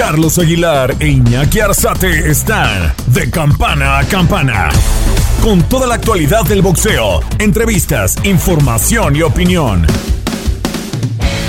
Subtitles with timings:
[0.00, 4.70] Carlos Aguilar e Iñaki Arzate están de campana a campana.
[5.42, 9.86] Con toda la actualidad del boxeo, entrevistas, información y opinión.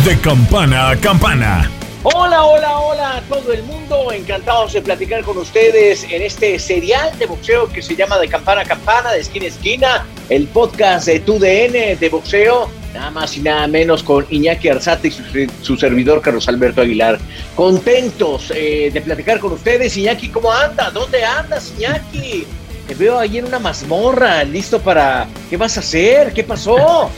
[0.03, 1.80] De campana a campana.
[2.03, 4.11] Hola, hola, hola a todo el mundo.
[4.11, 8.61] Encantados de platicar con ustedes en este serial de boxeo que se llama De Campana
[8.61, 13.41] a Campana, de esquina a esquina, el podcast de TUDN de boxeo, nada más y
[13.41, 17.19] nada menos con Iñaki Arzate y su, servidor Carlos Alberto Aguilar.
[17.55, 19.95] Contentos eh, de platicar con ustedes.
[19.95, 20.89] Iñaki, ¿cómo anda?
[20.89, 22.47] ¿Dónde andas, Iñaki?
[22.87, 25.27] Te veo ahí en una mazmorra, listo para...
[25.51, 26.33] ¿Qué vas a hacer?
[26.33, 27.11] ¿Qué pasó?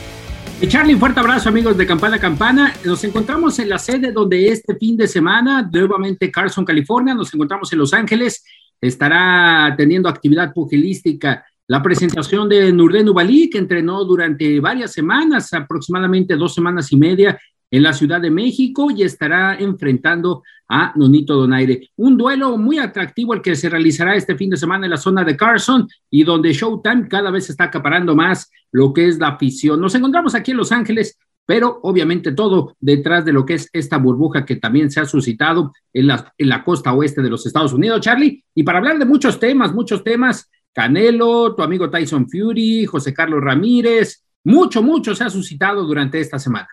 [0.62, 2.72] Charlie, fuerte abrazo amigos de Campana Campana.
[2.84, 7.70] Nos encontramos en la sede donde este fin de semana, nuevamente Carson, California, nos encontramos
[7.72, 8.44] en Los Ángeles.
[8.80, 16.34] Estará teniendo actividad pugilística la presentación de Nurden Ubalí, que entrenó durante varias semanas, aproximadamente
[16.36, 17.38] dos semanas y media,
[17.74, 21.90] en la Ciudad de México y estará enfrentando a Nonito Donaire.
[21.96, 25.24] Un duelo muy atractivo el que se realizará este fin de semana en la zona
[25.24, 29.80] de Carson y donde Showtime cada vez está acaparando más lo que es la afición.
[29.80, 33.98] Nos encontramos aquí en Los Ángeles, pero obviamente todo detrás de lo que es esta
[33.98, 37.72] burbuja que también se ha suscitado en la, en la costa oeste de los Estados
[37.72, 38.44] Unidos, Charlie.
[38.54, 43.42] Y para hablar de muchos temas, muchos temas, Canelo, tu amigo Tyson Fury, José Carlos
[43.42, 46.68] Ramírez, mucho, mucho se ha suscitado durante esta semana.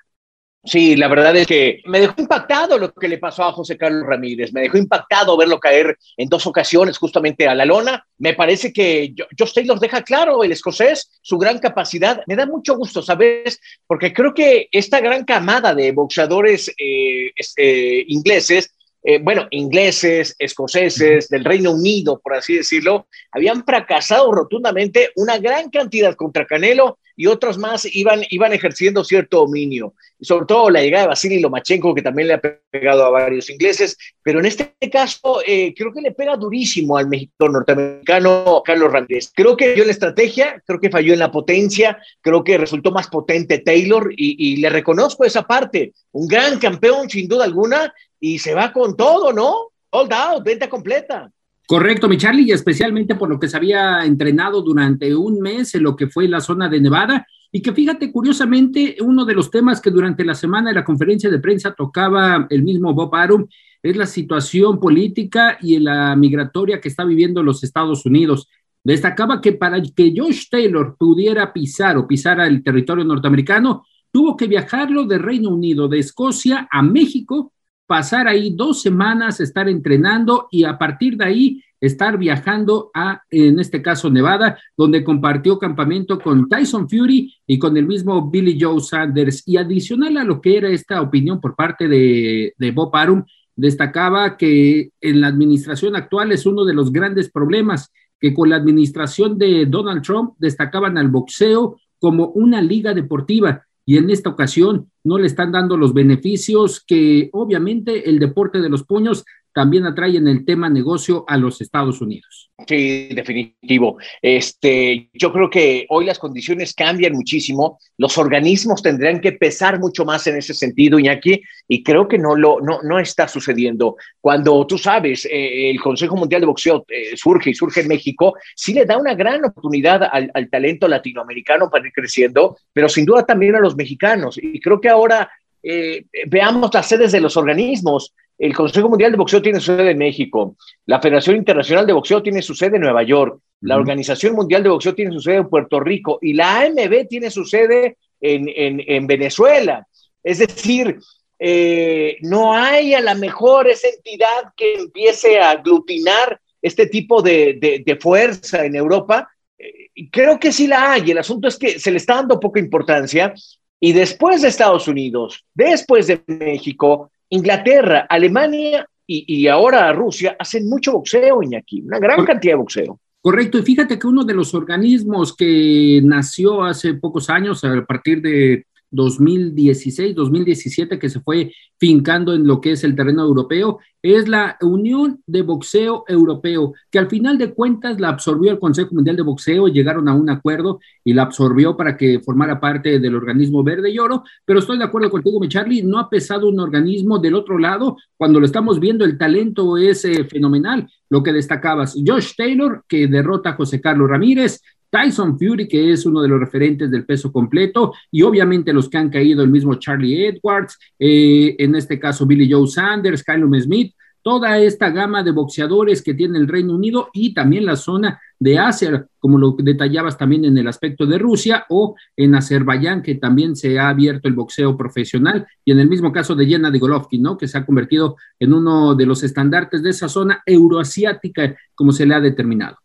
[0.64, 4.06] Sí, la verdad es que me dejó impactado lo que le pasó a José Carlos
[4.06, 4.54] Ramírez.
[4.54, 8.06] Me dejó impactado verlo caer en dos ocasiones justamente a la lona.
[8.20, 12.22] Me parece que Josh Taylor deja claro, el escocés, su gran capacidad.
[12.28, 13.60] Me da mucho gusto, ¿sabes?
[13.88, 18.72] Porque creo que esta gran camada de boxeadores eh, eh, ingleses
[19.04, 25.72] eh, bueno, ingleses, escoceses, del Reino Unido, por así decirlo, habían fracasado rotundamente una gran
[25.72, 29.94] cantidad contra Canelo y otros más iban, iban ejerciendo cierto dominio.
[30.20, 33.96] Sobre todo la llegada de Vasily Lomachenko, que también le ha pegado a varios ingleses,
[34.24, 39.32] pero en este caso eh, creo que le pega durísimo al mexicano norteamericano Carlos Ramírez.
[39.36, 42.90] Creo que falló en la estrategia, creo que falló en la potencia, creo que resultó
[42.90, 45.94] más potente Taylor y, y le reconozco esa parte.
[46.14, 49.74] Un gran campeón, sin duda alguna, y se va con todo, ¿no?
[49.92, 51.32] All out, venta completa.
[51.68, 55.84] Correcto, mi Charlie, y especialmente por lo que se había entrenado durante un mes en
[55.84, 57.26] lo que fue la zona de Nevada.
[57.52, 61.30] Y que fíjate, curiosamente, uno de los temas que durante la semana de la conferencia
[61.30, 63.48] de prensa tocaba el mismo Bob Arum
[63.84, 68.48] es la situación política y la migratoria que está viviendo los Estados Unidos.
[68.84, 74.48] Destacaba que para que Josh Taylor pudiera pisar o pisara el territorio norteamericano, tuvo que
[74.48, 77.54] viajarlo de Reino Unido, de Escocia a México
[77.92, 83.60] pasar ahí dos semanas, estar entrenando y a partir de ahí estar viajando a, en
[83.60, 88.80] este caso, Nevada, donde compartió campamento con Tyson Fury y con el mismo Billy Joe
[88.80, 89.46] Sanders.
[89.46, 93.26] Y adicional a lo que era esta opinión por parte de, de Bob Arum,
[93.58, 97.92] destacaba que en la administración actual es uno de los grandes problemas,
[98.22, 103.98] que con la administración de Donald Trump destacaban al boxeo como una liga deportiva y
[103.98, 108.84] en esta ocasión no le están dando los beneficios que obviamente el deporte de los
[108.84, 112.52] puños también atrae en el tema negocio a los Estados Unidos.
[112.68, 113.98] Sí, definitivo.
[114.22, 117.80] Este, yo creo que hoy las condiciones cambian muchísimo.
[117.98, 122.36] Los organismos tendrían que pesar mucho más en ese sentido, Iñaki, y creo que no
[122.36, 123.96] lo no, no está sucediendo.
[124.20, 128.36] Cuando tú sabes, eh, el Consejo Mundial de Boxeo eh, surge y surge en México,
[128.56, 133.06] sí le da una gran oportunidad al, al talento latinoamericano para ir creciendo, pero sin
[133.06, 134.38] duda también a los mexicanos.
[134.42, 135.30] Y creo que ahora
[135.64, 138.14] eh, veamos las sedes de los organismos.
[138.42, 140.56] El Consejo Mundial de Boxeo tiene su sede en México,
[140.88, 144.70] la Federación Internacional de Boxeo tiene su sede en Nueva York, la Organización Mundial de
[144.70, 149.86] Boxeo tiene su sede en Puerto Rico y la AMB tiene su sede en, Venezuela.
[150.24, 150.98] Es decir,
[151.38, 157.98] eh, no hay a la mejor esa entidad que empiece a aglutinar este tipo de,
[158.02, 159.30] fuerza en Europa.
[159.60, 161.12] Eh, creo que sí la hay.
[161.12, 163.36] El asunto es que se le está dando poca importancia
[163.80, 170.94] y después de Estados Unidos, después de México, Inglaterra, Alemania y, ahora Rusia hacen mucho
[170.94, 173.00] boxeo, Iñaki, una gran cantidad de boxeo.
[173.22, 178.22] Correcto, y fíjate que uno de los organismos que nació hace pocos años a partir
[178.22, 184.28] de 2016, 2017, que se fue fincando en lo que es el terreno europeo, es
[184.28, 189.16] la Unión de Boxeo Europeo, que al final de cuentas la absorbió el Consejo Mundial
[189.16, 193.64] de Boxeo, llegaron a un acuerdo y la absorbió para que formara parte del organismo
[193.64, 197.20] verde y oro, pero estoy de acuerdo contigo, mi Charlie, no ha pesado un organismo
[197.20, 201.96] del otro lado, cuando lo estamos viendo, el talento es eh, fenomenal, lo que destacabas,
[202.06, 204.62] Josh Taylor, que derrota a José Carlos Ramírez,
[204.92, 208.98] Tyson Fury, que es uno de los referentes del peso completo, y obviamente los que
[208.98, 213.94] han caído, el mismo Charlie Edwards, eh, en este caso Billy Joe Sanders, Kylum Smith,
[214.22, 218.60] toda esta gama de boxeadores que tiene el Reino Unido y también la zona de
[218.60, 223.56] Asia, como lo detallabas también en el aspecto de Rusia o en Azerbaiyán, que también
[223.56, 227.22] se ha abierto el boxeo profesional, y en el mismo caso de Yena de Golovkin,
[227.22, 227.38] ¿no?
[227.38, 232.06] que se ha convertido en uno de los estandartes de esa zona euroasiática, como se
[232.06, 232.78] le ha determinado.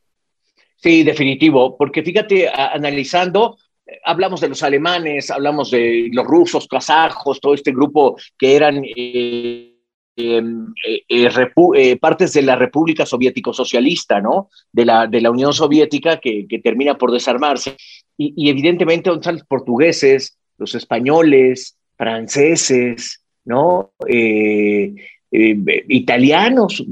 [0.86, 7.40] Sí, definitivo, porque fíjate, analizando, eh, hablamos de los alemanes, hablamos de los rusos, kazajos,
[7.40, 9.74] todo este grupo que eran eh,
[10.14, 14.48] em, eh, partes de la República Soviético Socialista, ¿no?
[14.70, 17.74] De la, de la Unión Soviética que, termina por desarmarse.
[18.16, 23.90] Y, y evidentemente son los portugueses, los españoles, franceses, ¿no?
[25.30, 26.84] Italianos,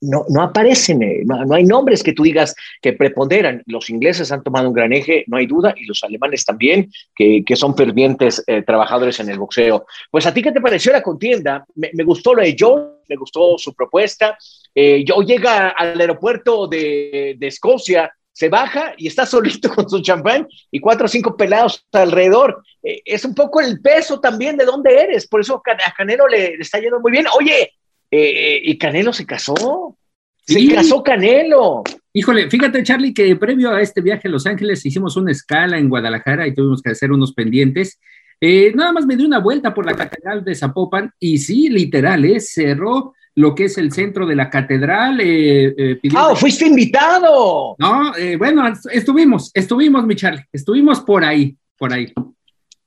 [0.00, 3.62] no, no aparecen, eh, no, hay nombres que tú digas que preponderan.
[3.66, 7.44] Los ingleses han tomado un gran eje, no hay duda, y los alemanes también, que,
[7.44, 9.86] que son fervientes eh, trabajadores en el boxeo.
[10.10, 11.66] Pues a ti, ¿qué te pareció la contienda?
[11.74, 14.36] Me, gustó lo de Joe, me gustó su propuesta.
[14.74, 20.46] yo llega al aeropuerto de, de Escocia se baja y está solito con su champán
[20.70, 22.62] y cuatro o cinco pelados alrededor.
[22.84, 26.54] Eh, es un poco el peso también de dónde eres, por eso a Canelo le,
[26.54, 27.26] está yendo muy bien.
[27.36, 27.70] Oye, eh,
[28.12, 29.98] eh, y Canelo se casó.
[30.46, 31.82] Se casó Canelo.
[32.12, 35.88] Híjole, fíjate, Charlie, que previo a este viaje a Los Ángeles hicimos una escala en
[35.88, 37.98] Guadalajara y tuvimos que hacer unos pendientes.
[38.40, 43.14] nada más me di una vuelta por la catedral de Zapopan y sí, literal, cerró
[43.38, 45.20] lo que es el centro de la catedral.
[45.20, 47.76] Eh, eh ¡Ah, fuiste invitado!
[47.78, 52.12] No, eh, bueno, estuvimos, estuvimos, mi Charlie, estuvimos por ahí, por ahí.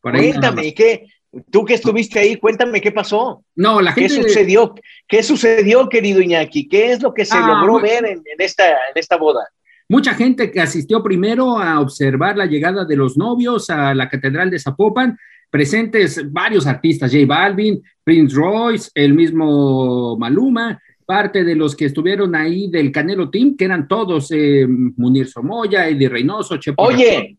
[0.01, 1.07] cuéntame, ¿qué?
[1.50, 3.45] Tú que estuviste ahí, cuéntame qué pasó.
[3.56, 4.13] No, la gente.
[4.13, 4.75] ¿Qué sucedió?
[5.07, 6.68] ¿Qué sucedió, querido Iñaki?
[6.68, 9.47] ¿Qué es lo que se ah, logró ver en, esta, en esta boda?
[9.88, 14.50] Mucha gente que asistió primero a observar la llegada de los novios a la Catedral
[14.50, 15.18] de Zapopan,
[15.51, 22.33] presentes varios artistas, J Balvin, Prince Royce, el mismo Maluma, parte de los que estuvieron
[22.36, 26.81] ahí del Canelo Team, que eran todos eh, Munir Somoya, Eddie Reynoso, Chepo.
[26.81, 27.38] Oye,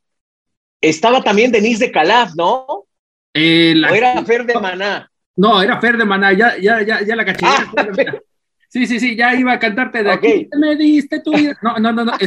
[0.81, 2.85] estaba también Denise de Calaf, ¿no?
[3.33, 5.11] Eh, ¿O era Fer de Maná?
[5.35, 7.47] No, era Fer de Maná, ya, ya, ya, ya la caché.
[7.49, 7.73] Ah,
[8.73, 10.49] Sí, sí, sí, ya iba a cantarte de aquí.
[10.59, 11.55] Me diste tu vida.
[11.61, 12.13] No, no, no, no.
[12.19, 12.27] sí,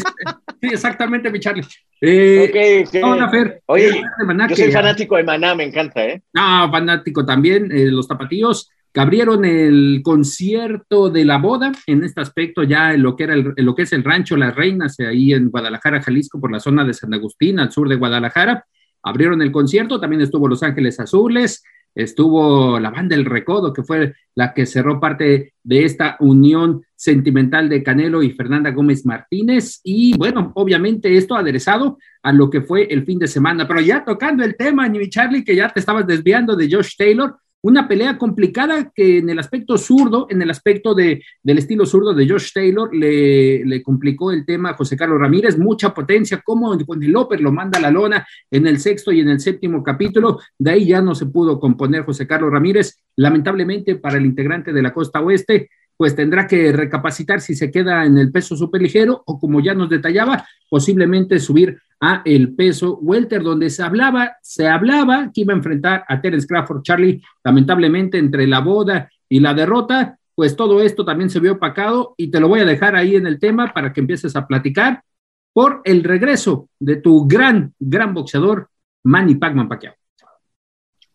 [0.61, 1.63] exactamente, mi Charlie.
[1.99, 4.03] Eh, ok, No, Fer, Oye,
[4.49, 6.21] yo soy fanático de Maná, me encanta, ¿eh?
[6.33, 7.71] No, fanático también.
[7.71, 13.01] Eh, los tapatíos que abrieron el concierto de la boda en este aspecto, ya en
[13.01, 16.39] lo que, era el, lo que es el rancho Las Reinas, ahí en Guadalajara, Jalisco,
[16.39, 18.67] por la zona de San Agustín, al sur de Guadalajara.
[19.01, 21.63] Abrieron el concierto, también estuvo Los Ángeles Azules,
[21.95, 27.69] estuvo la banda El Recodo, que fue la que cerró parte de esta unión sentimental
[27.69, 29.79] de Canelo y Fernanda Gómez Martínez.
[29.83, 33.67] Y bueno, obviamente esto aderezado a lo que fue el fin de semana.
[33.67, 37.37] Pero ya tocando el tema, mi Charlie, que ya te estabas desviando de Josh Taylor,
[37.65, 42.13] una pelea complicada que en el aspecto zurdo, en el aspecto de, del estilo zurdo
[42.13, 46.77] de Josh Taylor, le, le, complicó el tema a José Carlos Ramírez, mucha potencia, como
[46.85, 50.39] con el lo manda a la lona en el sexto y en el séptimo capítulo,
[50.59, 54.83] de ahí ya no se pudo componer José Carlos Ramírez, lamentablemente para el integrante de
[54.83, 59.39] la costa oeste, pues tendrá que recapacitar si se queda en el peso superligero o
[59.39, 65.31] como ya nos detallaba, posiblemente subir a el peso welter, donde se hablaba, se hablaba
[65.33, 70.19] que iba a enfrentar a Terence Crawford Charlie, lamentablemente entre la boda y la derrota,
[70.35, 73.25] pues todo esto también se vio opacado y te lo voy a dejar ahí en
[73.25, 75.01] el tema para que empieces a platicar
[75.53, 78.69] por el regreso de tu gran, gran boxeador,
[79.03, 79.95] Manny Pacman Pacquiao.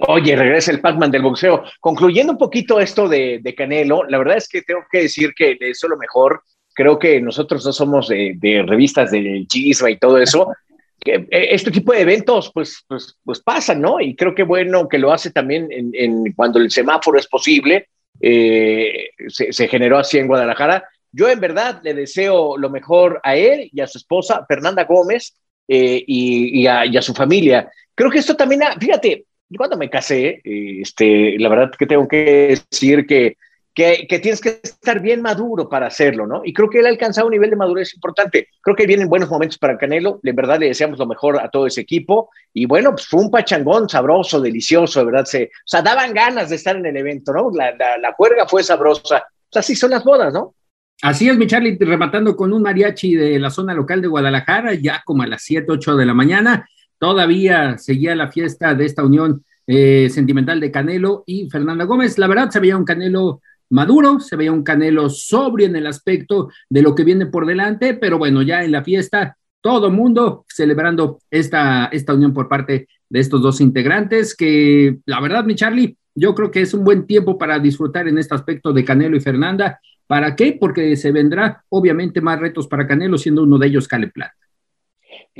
[0.08, 1.64] Oye, regresa el Pac-Man del boxeo.
[1.78, 5.68] Concluyendo un poquito esto de, Canelo, la verdad es que tengo que decir que le
[5.68, 6.42] deseo lo mejor.
[6.72, 10.48] Creo que nosotros no somos de, revistas de chisme y todo eso.
[11.02, 14.02] Que eh, este tipo de eventos, pues, pues, pues pasan, ¿no?
[14.02, 17.88] Y creo que bueno que lo hace también en, cuando el semáforo es posible.
[18.20, 20.84] Eh, se, generó así en Guadalajara.
[21.10, 25.38] Yo en verdad le deseo lo mejor a él y a su esposa, Fernanda Gómez,
[25.66, 27.70] eh, y, a, y, a, su familia.
[27.94, 29.24] Creo que esto también, fíjate,
[29.56, 33.36] cuando me casé, este, la verdad que tengo que decir que
[33.74, 36.42] que, tienes que estar bien maduro para hacerlo, ¿no?
[36.44, 38.48] Y creo que él ha alcanzado un nivel de madurez importante.
[38.60, 40.20] Creo que vienen buenos momentos para Canelo.
[40.22, 42.30] De verdad le deseamos lo mejor a todo ese equipo.
[42.52, 45.24] Y bueno, pues fue un pachangón sabroso, delicioso, de verdad.
[45.24, 47.50] Se, o sea, daban ganas de estar en el evento, ¿no?
[47.54, 49.24] La, la, la juerga fue sabrosa.
[49.54, 50.54] Así son las bodas, ¿no?
[51.02, 55.02] Así es, mi Charlie, rematando con un mariachi de la zona local de Guadalajara, ya
[55.06, 56.68] como a las 7, 8 de la mañana.
[57.00, 62.18] Todavía seguía la fiesta de esta unión eh, sentimental de Canelo y Fernanda Gómez.
[62.18, 63.40] La verdad, se veía un Canelo
[63.70, 67.94] maduro, se veía un Canelo sobrio en el aspecto de lo que viene por delante,
[67.94, 73.18] pero bueno, ya en la fiesta, todo mundo celebrando esta, esta unión por parte de
[73.18, 77.38] estos dos integrantes, que la verdad, mi Charlie, yo creo que es un buen tiempo
[77.38, 79.80] para disfrutar en este aspecto de Canelo y Fernanda.
[80.06, 80.54] ¿Para qué?
[80.60, 84.34] Porque se vendrá obviamente más retos para Canelo, siendo uno de ellos Cale Plata.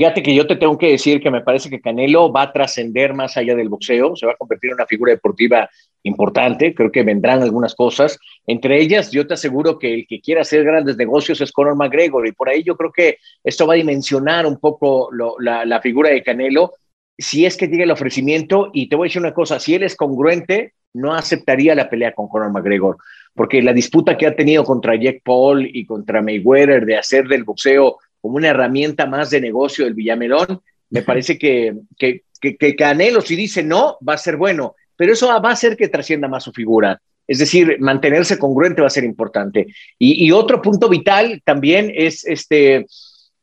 [0.00, 3.12] Fíjate que yo te tengo que decir que me parece que Canelo va a trascender
[3.12, 5.68] más allá del boxeo, se va a convertir en una figura deportiva
[6.04, 10.40] importante, creo que vendrán algunas cosas, entre ellas yo te aseguro que el que quiera
[10.40, 13.76] hacer grandes negocios es Conor McGregor y por ahí yo creo que esto va a
[13.76, 16.72] dimensionar un poco la figura de Canelo,
[17.18, 19.82] si es que llega el ofrecimiento y te voy a decir una cosa, si él
[19.82, 22.96] es congruente, no aceptaría la pelea con Conor McGregor,
[23.34, 27.44] porque la disputa que ha tenido contra Jack Paul y contra Mayweather de hacer del
[27.44, 30.60] boxeo como una herramienta más de negocio del Villamelón,
[30.90, 35.28] me parece que, que, que, Canelo si dice no, va a ser bueno, pero eso
[35.28, 37.00] va a hacer que trascienda más su figura.
[37.26, 39.68] Es decir, mantenerse congruente va a ser importante.
[39.98, 42.86] Y, y otro punto vital también es este,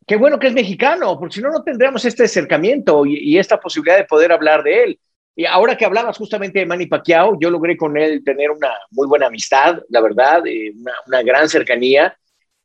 [0.05, 3.59] qué bueno que es mexicano, porque si no, no tendríamos este acercamiento y, y, esta
[3.59, 4.99] posibilidad de poder hablar de él.
[5.35, 9.07] Y ahora que hablabas justamente de Manny Pacquiao, yo logré con él tener una muy
[9.07, 12.17] buena amistad, la verdad, eh, una, una, gran cercanía.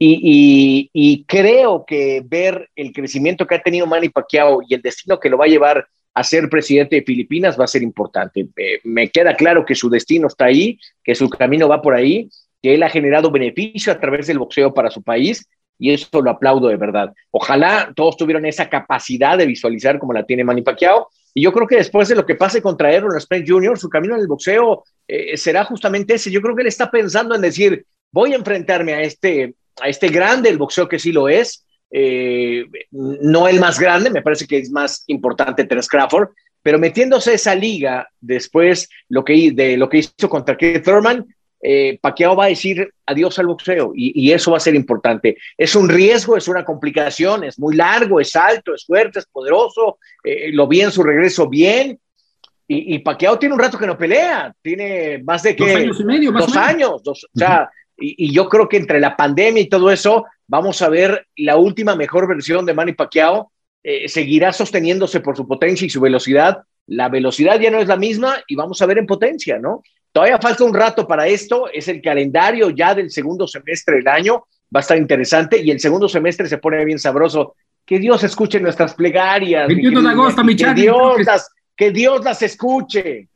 [0.04, 5.30] Y, creo que ver el crecimiento que ha tenido Manny Pacquiao y el destino que
[5.30, 8.48] lo va a llevar a ser presidente de Filipinas va a ser importante.
[8.56, 12.28] Eh, me queda claro que su destino está ahí, que su camino va por ahí,
[12.60, 16.30] que él ha generado beneficio a través del boxeo para su país y eso lo
[16.30, 17.12] aplaudo de verdad.
[17.30, 21.66] Ojalá todos tuvieran esa capacidad de visualizar como la tiene Manny Pacquiao y yo creo
[21.66, 24.84] que después de lo que pase contra Errol Spence Jr., su camino en el boxeo
[25.08, 26.30] eh, será justamente ese.
[26.30, 30.08] Yo creo que él está pensando en decir, voy a enfrentarme a este a este
[30.08, 34.58] grande el boxeo que sí lo es, eh, no el más grande, me parece que
[34.58, 36.30] es más importante Terence Crawford,
[36.62, 41.26] pero metiéndose esa liga después lo que, de lo que hizo contra Keith Thurman,
[41.64, 45.36] eh, Pacquiao va a decir adiós al boxeo y, y, eso va a ser importante.
[45.56, 49.98] Es un riesgo, es una complicación, es muy largo, es alto, es fuerte, es poderoso,
[50.24, 52.00] eh, lo vi en su regreso bien.
[52.66, 56.00] Y, y Pacquiao tiene un rato que no pelea, tiene más de que dos años
[56.00, 59.16] y medio, más dos años, dos, o sea, y, y, yo creo que entre la
[59.16, 63.52] pandemia y todo eso, vamos a ver la última mejor versión de Manny Pacquiao.
[63.84, 66.62] Eh, seguirá sosteniéndose por su potencia y su velocidad.
[66.86, 69.82] La velocidad ya no es la misma y vamos a ver en potencia, ¿no?
[70.12, 71.68] Todavía falta un rato para esto.
[71.72, 74.44] Es el calendario ya del segundo semestre del año.
[74.74, 77.56] Va a estar interesante y el segundo semestre se pone bien sabroso.
[77.84, 79.66] Que Dios escuche nuestras plegarias.
[79.66, 83.28] 21 de agosto, mi que, Dios las, que Dios las escuche.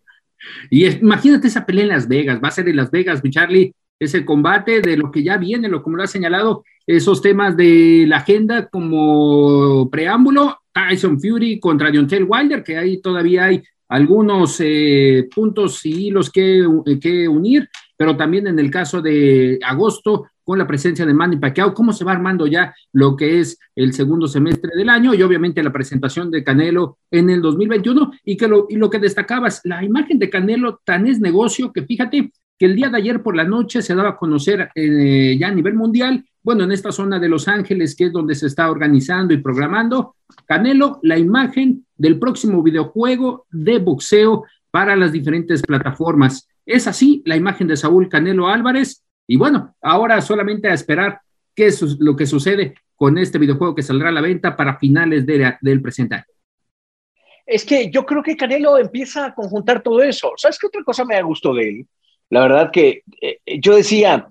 [0.71, 2.41] Y es, imagínate esa pelea en Las Vegas.
[2.43, 5.69] Va a ser en Las Vegas, mi Charlie ese combate de lo que ya viene,
[5.69, 11.91] lo como lo ha señalado, esos temas de la agenda como preámbulo, Tyson Fury contra
[11.91, 16.67] Deontay Wilder, que ahí todavía hay algunos eh, puntos y hilos que,
[17.01, 21.75] que, unir, pero también en el caso de agosto, con la presencia de Manny Pacquiao,
[21.75, 25.61] cómo se va armando ya lo que es el segundo semestre del año y obviamente
[25.61, 29.83] la presentación de Canelo en el 2021 y que lo, y lo que destacabas, la
[29.83, 33.45] imagen de Canelo tan es negocio que fíjate, que el día de ayer por la
[33.45, 37.29] noche se daba a conocer eh, ya a nivel mundial, bueno, en esta zona de
[37.29, 42.63] Los Ángeles, que es donde se está organizando y programando, Canelo, la imagen del próximo
[42.63, 46.49] videojuego de boxeo para las diferentes plataformas.
[46.65, 49.03] Es así la imagen de Saúl Canelo Álvarez.
[49.27, 51.21] Y bueno, ahora solamente a esperar
[51.55, 55.27] qué es lo que sucede con este videojuego que saldrá a la venta para finales
[55.27, 56.25] de, del presente año.
[57.45, 60.33] Es que yo creo que Canelo empieza a conjuntar todo eso.
[60.37, 61.87] ¿Sabes qué otra cosa me gustó de él?
[62.31, 64.27] La verdad que eh, yo decía,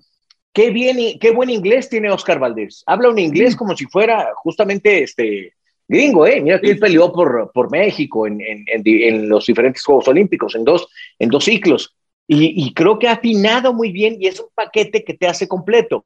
[0.52, 2.82] qué bien, qué buen inglés tiene Oscar Valdés.
[2.86, 5.52] Habla un inglés como si fuera justamente este
[5.88, 6.40] gringo, ¿eh?
[6.40, 10.54] Mira que él peleó por, por México en, en, en, en, los diferentes Juegos Olímpicos,
[10.54, 10.88] en dos,
[11.18, 11.94] en dos ciclos.
[12.26, 15.46] Y, y, creo que ha afinado muy bien y es un paquete que te hace
[15.46, 16.04] completo.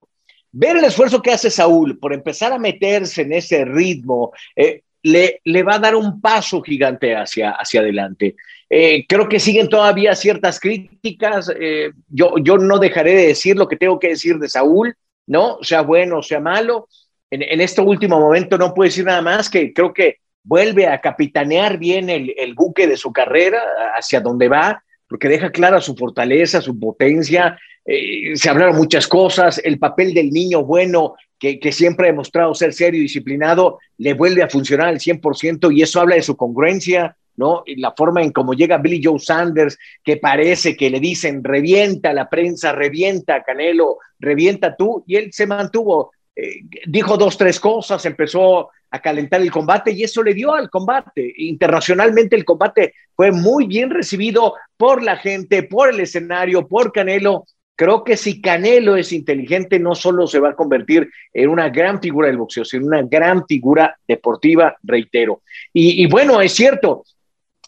[0.53, 5.41] Ver el esfuerzo que hace Saúl por empezar a meterse en ese ritmo, eh, le,
[5.45, 8.37] le, va a dar un paso gigante hacia, hacia adelante.
[8.69, 11.51] Eh, creo que siguen todavía ciertas críticas.
[11.59, 14.95] Eh, yo, yo no dejaré de decir lo que tengo que decir de Saúl,
[15.27, 15.59] ¿no?
[15.63, 16.89] Sea bueno o sea malo.
[17.31, 21.01] En, en, este último momento no puedo decir nada más que creo que vuelve a
[21.01, 23.61] capitanear bien el, el buque de su carrera
[23.97, 27.59] hacia donde va, porque deja clara su fortaleza, su potencia.
[27.85, 32.75] eh, se hablaron muchas cosas, el papel del niño bueno, que, siempre ha demostrado ser
[32.75, 37.17] serio y disciplinado, le vuelve a funcionar al 100% y eso habla de su congruencia,
[37.37, 37.63] ¿no?
[37.65, 42.13] Y la forma en cómo llega Billy Joe Sanders, que parece que le dicen, revienta
[42.13, 48.05] la prensa, revienta Canelo, revienta tú, y él se mantuvo, eh, dijo dos, tres cosas,
[48.05, 51.33] empezó a calentar el combate y eso le dio al combate.
[51.39, 57.47] Internacionalmente el combate fue muy bien recibido por la gente, por el escenario, por Canelo.
[57.81, 61.99] Creo que si Canelo es inteligente, no solo se va a convertir en una gran
[61.99, 65.41] figura del boxeo, sino en una gran figura deportiva, reitero.
[65.73, 67.05] Y, y bueno, es cierto,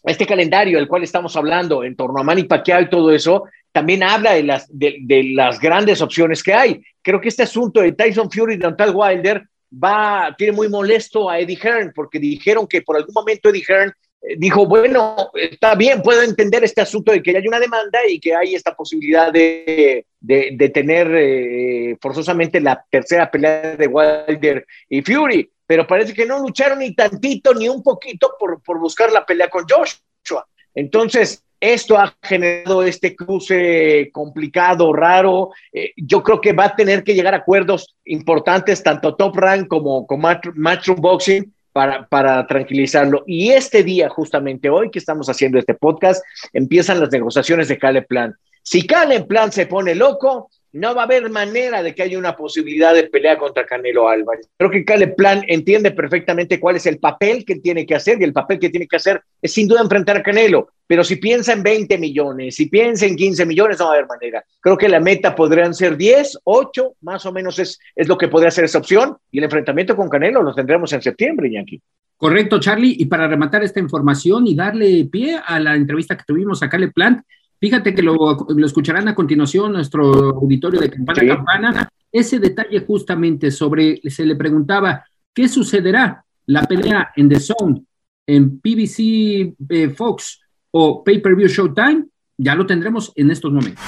[0.03, 4.03] este calendario del cual estamos hablando en torno a Manny Pacquiao y todo eso, también
[4.03, 6.83] habla de las, de, de las grandes opciones que hay.
[7.01, 9.41] Creo que este asunto de Tyson Fury y Donald Wilder
[9.83, 13.91] va, tiene muy molesto a Eddie Hearn, porque dijeron que por algún momento Eddie Hearn
[14.37, 18.35] dijo, bueno, está bien, puedo entender este asunto de que hay una demanda y que
[18.35, 25.51] hay esta posibilidad de, de, tener eh, forzosamente la tercera pelea de Wilder y Fury,
[25.65, 29.49] pero parece que no lucharon ni tantito ni un poquito por, por buscar la pelea
[29.49, 30.47] con Joshua.
[30.73, 35.51] Entonces, esto ha generado este cruce complicado, raro.
[35.71, 39.67] Eh, yo creo que va a tener que llegar a acuerdos importantes, tanto Top Rank
[39.67, 43.23] como con Matchroom Boxing, para, tranquilizarlo.
[43.25, 48.03] Y este día, justamente hoy que estamos haciendo este podcast, empiezan las negociaciones de Cale
[48.03, 48.35] Plan.
[48.61, 52.35] Si Cale Plan se pone loco, no va a haber manera de que haya una
[52.35, 54.49] posibilidad de pelea contra Canelo Álvarez.
[54.57, 58.23] Creo que Caleb Plan entiende perfectamente cuál es el papel que tiene que hacer y
[58.23, 60.69] el papel que tiene que hacer es sin duda enfrentar a Canelo.
[60.87, 64.07] Pero si piensa en 20 millones, si piensa en 15 millones, no va a haber
[64.07, 64.43] manera.
[64.59, 68.27] Creo que la meta podrían ser 10, 8, más o menos es, es lo que
[68.27, 69.15] podría ser esa opción.
[69.31, 71.81] Y el enfrentamiento con Canelo lo tendremos en septiembre, Yankee.
[72.17, 72.95] Correcto, Charlie.
[72.97, 76.93] Y para rematar esta información y darle pie a la entrevista que tuvimos a Caleb
[76.93, 77.23] Plant,
[77.63, 81.27] Fíjate que lo, lo, escucharán a continuación nuestro auditorio de Campana sí.
[81.29, 81.89] Campana.
[82.11, 86.25] Ese detalle justamente sobre, se le preguntaba, ¿qué sucederá?
[86.47, 87.81] La pelea en The Zone,
[88.27, 90.41] en PBC eh, Fox
[90.71, 92.03] o Pay-Per-View Showtime,
[92.37, 93.81] ya lo tendremos en estos momentos.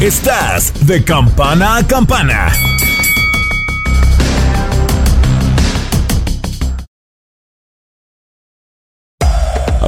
[0.00, 2.52] Estás de campana a campana.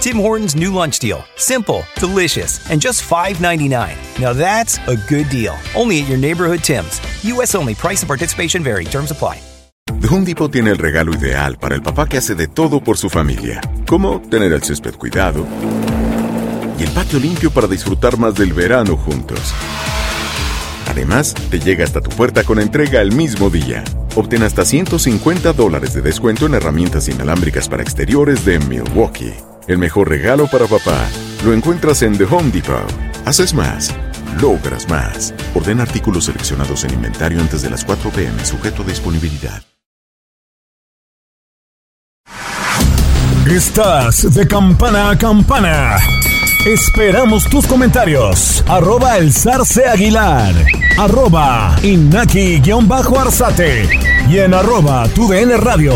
[0.00, 1.24] Tim Hortons' new lunch deal.
[1.36, 4.20] Simple, delicious, and just $5.99.
[4.20, 5.56] Now that's a good deal.
[5.74, 7.00] Only at your neighborhood Tim's.
[7.24, 7.54] U.S.
[7.54, 7.74] only.
[7.74, 8.84] Price and participation vary.
[8.84, 9.40] Terms apply.
[10.00, 12.96] The Home Depot tiene el regalo ideal para el papá que hace de todo por
[12.96, 13.60] su familia.
[13.86, 15.44] Como tener el césped cuidado
[16.78, 19.52] y el patio limpio para disfrutar más del verano juntos.
[20.88, 23.82] Además, te llega hasta tu puerta con entrega el mismo día.
[24.14, 29.47] Obtén hasta 150 dólares de descuento en herramientas inalámbricas para exteriores de Milwaukee.
[29.68, 31.06] El mejor regalo para papá
[31.44, 32.90] lo encuentras en The Home Depot.
[33.26, 33.94] Haces más,
[34.40, 35.34] logras más.
[35.54, 39.62] Orden artículos seleccionados en inventario antes de las 4 pm, sujeto a disponibilidad.
[43.46, 45.98] Estás de campana a campana.
[46.66, 48.64] Esperamos tus comentarios.
[48.68, 50.54] Arroba el zarce aguilar.
[50.98, 53.86] Arroba inaki-arzate.
[54.30, 55.92] Y en arroba tu radio.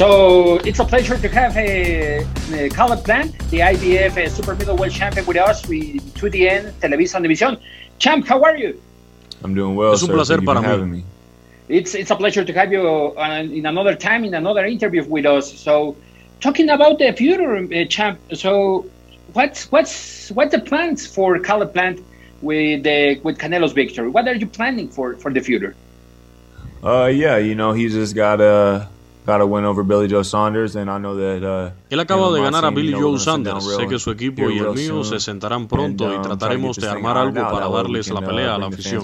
[0.00, 5.26] So it's a pleasure to have a, a Caleb Plant, the IBF Super Middleweight Champion,
[5.26, 5.68] with us.
[5.68, 7.60] We to the end, Televisa División.
[7.98, 8.80] Champ, how are you?
[9.44, 9.92] I'm doing well.
[9.92, 10.14] Es un sir.
[10.14, 11.02] placer Thank you para for having mí.
[11.02, 11.04] me.
[11.68, 15.26] it's it's a pleasure to have you uh, in another time in another interview with
[15.26, 15.52] us.
[15.52, 15.96] So,
[16.40, 18.20] talking about the future, uh, champ.
[18.32, 18.86] So,
[19.34, 22.00] what's what's what's the plans for Caleb Plant
[22.40, 24.08] with the with Canelo's victory?
[24.08, 25.76] What are you planning for for the future?
[26.82, 28.88] Uh, yeah, you know, he's just got a
[29.30, 31.42] got a win over Billy Joe Saunders, and I know that.
[31.44, 33.64] Uh, Él acaba de ganar a Billy Joe Sanders.
[33.64, 37.16] Sé que su equipo y el mío se sentarán pronto y um, trataremos de armar
[37.16, 39.02] algo para darles la pelea a la afición.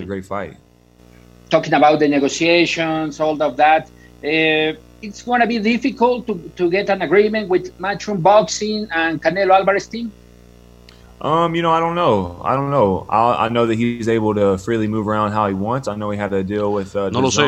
[1.49, 3.89] Talking about the negotiations, all of that.
[4.25, 9.23] Uh, it's going to be difficult to, to get an agreement with Matchroom Boxing and
[9.23, 10.11] Canelo Alvarez team.
[11.21, 12.41] Um, you know, I don't know.
[12.45, 13.07] I don't know.
[13.09, 15.87] I, I know that he's able to freely move around how he wants.
[15.87, 17.47] I know he had to deal with uh, no lo sé.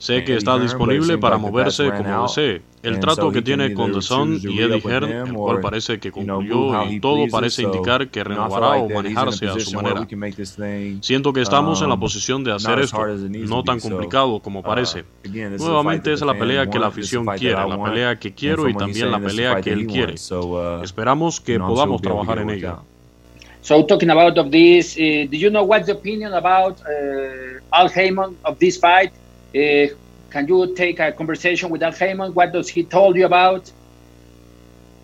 [0.00, 2.62] Sé que está disponible para moverse como desee.
[2.82, 6.84] El trato que tiene con The Sun y Eddie Hearn, el cual parece que concluyó
[6.84, 10.08] y todo parece indicar que renovará o manejarse a su manera.
[11.02, 15.04] Siento que estamos en la posición de hacer esto, no tan complicado como parece.
[15.58, 19.20] Nuevamente es la pelea que la afición quiere, la pelea que quiero y también la
[19.20, 20.14] pelea que él quiere.
[20.82, 22.78] Esperamos que podamos trabajar en ella.
[23.62, 27.90] So talking about of this, uh, do you know what's the opinion about uh, Al
[27.90, 29.12] Heyman of this fight?
[29.54, 29.88] Uh,
[30.30, 32.32] can you take a conversation with Al Heyman?
[32.34, 33.70] What does he told you about?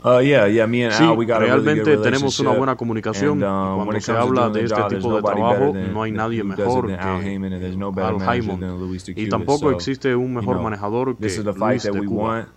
[0.05, 2.77] Uh, yeah, yeah, me and Sí, Al, we got a really realmente tenemos una buena
[2.77, 6.03] comunicación And, y when cuando se habla de este job, tipo de trabajo than- no
[6.05, 9.59] hay nadie mejor Al que Heyman, and there's no better Al manager Heyman y tampoco
[9.59, 12.01] So, existe un mejor you know, manejador que this is the Luis fight that de
[12.01, 12.23] we Cuba.
[12.23, 12.49] want.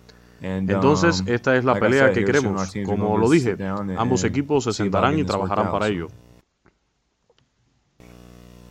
[0.42, 2.72] And, Entonces, um, esta es la pelea said, que queremos.
[2.86, 6.08] Como lo sit dije, down and- ambos equipos se sentarán y trabajarán para So, ello.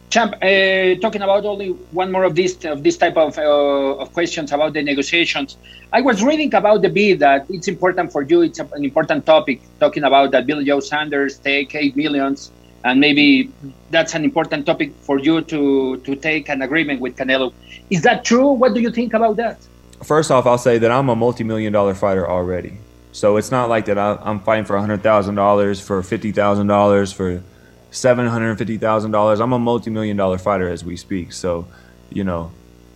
[0.09, 4.11] Champ, uh, talking about only one more of this of this type of uh, of
[4.11, 5.57] questions about the negotiations.
[5.93, 8.41] I was reading about the bid that it's important for you.
[8.41, 9.61] It's a, an important topic.
[9.79, 12.51] Talking about that Billy Joe Sanders take eight millions,
[12.83, 13.51] and maybe
[13.91, 17.53] that's an important topic for you to to take an agreement with Canelo.
[17.91, 18.51] Is that true?
[18.51, 19.59] What do you think about that?
[20.03, 22.79] First off, I'll say that I'm a multi-million dollar fighter already.
[23.11, 27.43] So it's not like that I, I'm fighting for $100,000, for $50,000, for
[27.91, 29.39] $750,000.
[29.41, 31.33] I'm a multi-million dollar fighter as we speak.
[31.33, 31.65] So,
[32.11, 32.51] you know,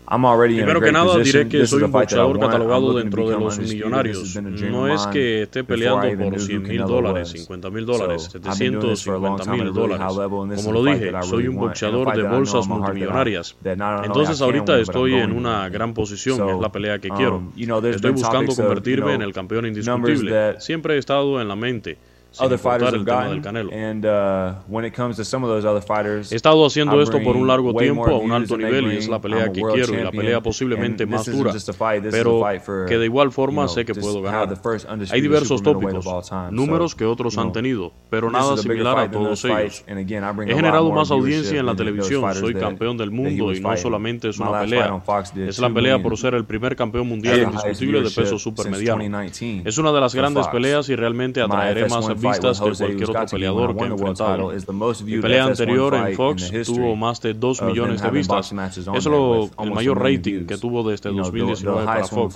[0.06, 1.40] I'm already in a Primero que great nada position.
[1.44, 3.58] diré que This is soy a un fight that I boxeador catalogado dentro de los
[3.58, 4.36] millonarios.
[4.70, 7.42] No es que esté peleando por knew who 100 mil dólares, was.
[7.42, 9.74] 50 mil dólares, So, I've been doing this for a long 750 time at mil
[9.74, 10.64] dólares.
[10.64, 13.56] Como lo dije, soy un boxeador de bolsas multimillonarias.
[13.64, 17.38] Entonces ahorita estoy en una gran posición, es la pelea que quiero.
[17.38, 17.52] um,
[17.82, 20.60] there's Estoy buscando convertirme en el campeón indiscutible.
[20.60, 21.98] Siempre he estado en la mente,
[22.40, 23.72] other fighters have gotten, Canelo.
[23.74, 27.20] and uh, when it comes to some of those other fighters, He estado haciendo esto
[27.24, 30.04] por un largo tiempo a un alto nivel y es la pelea que quiero y
[30.04, 31.54] la pelea posiblemente and más dura.
[31.54, 32.44] fight, Pero
[32.88, 34.50] que de igual forma you know, sé que puedo ganar.
[34.50, 36.06] the first Hay diversos tópicos,
[36.52, 39.58] números So, que otros you han tenido, pero nada similar a todos those ellos.
[39.82, 43.12] fights, and again, I bring He generado más audiencia en la televisión, soy campeón del
[43.12, 45.02] mundo y no solamente es una pelea,
[45.48, 48.98] es la 2 pelea por ser el primer campeón mundial indiscutible de peso supermediano.
[49.04, 52.72] 2019 Es una de las grandes peleas y realmente atraeré más FS1 fight vistas que
[52.72, 57.62] cualquier otro peleador que most Mi pelea FS1 anterior en Fox tuvo más de 2
[57.62, 58.54] of millones de vistas.
[58.96, 62.36] Es lo, el mayor rating que tuvo desde You know, the- 2019 the para Fox.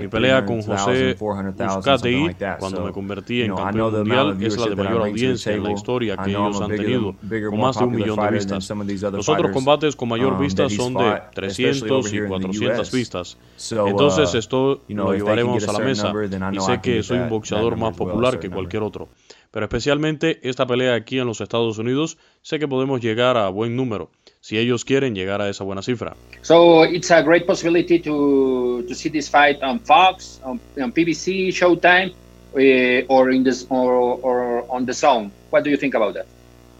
[0.00, 4.66] Mi pelea con 300,000, José 400,000, Uzcategui, cuando me convertí en campeón mundial, es la
[4.66, 7.14] de mayor audiencia en la historia que ellos han tenido,
[7.50, 8.70] con más de un millón de vistas.
[9.12, 12.32] Los otros combates con mayor um, vistas son de especially 300 over y here in
[12.32, 12.92] the 400 US.
[12.92, 13.38] vistas.
[13.70, 16.12] Entonces uh, esto lo llevaremos a la mesa
[16.52, 19.08] y sé que soy un boxeador más popular que cualquier otro.
[19.52, 23.74] Pero especialmente esta pelea aquí en los Estados Unidos, sé que podemos llegar a buen
[23.74, 24.10] número,
[24.40, 26.14] si ellos quieren llegar a esa buena cifra.
[26.42, 31.48] So it's a great possibility to to see this fight on Fox, on, on PBC,
[31.48, 32.12] Showtime,
[32.54, 35.32] uh, or in this or, or on the Zone.
[35.50, 36.26] What do you think about that?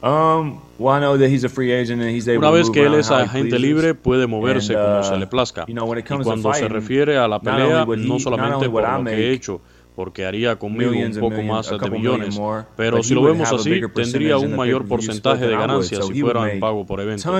[0.03, 2.71] Um, well, I know that he's a free agent and he's able Una to vez
[2.71, 3.61] que él es agente pleases.
[3.61, 5.67] libre, puede moverse And, como uh, se le plazca.
[5.69, 7.63] you know, when it Y comes to cuando se fighting, refiere a la not only
[7.67, 9.61] pelea, no solamente por lo que he hecho,
[10.01, 12.41] porque haría conmigo un poco más de millones,
[12.75, 16.87] pero si lo vemos así, tendría un mayor porcentaje de ganancias si fuera en pago
[16.87, 17.31] por evento.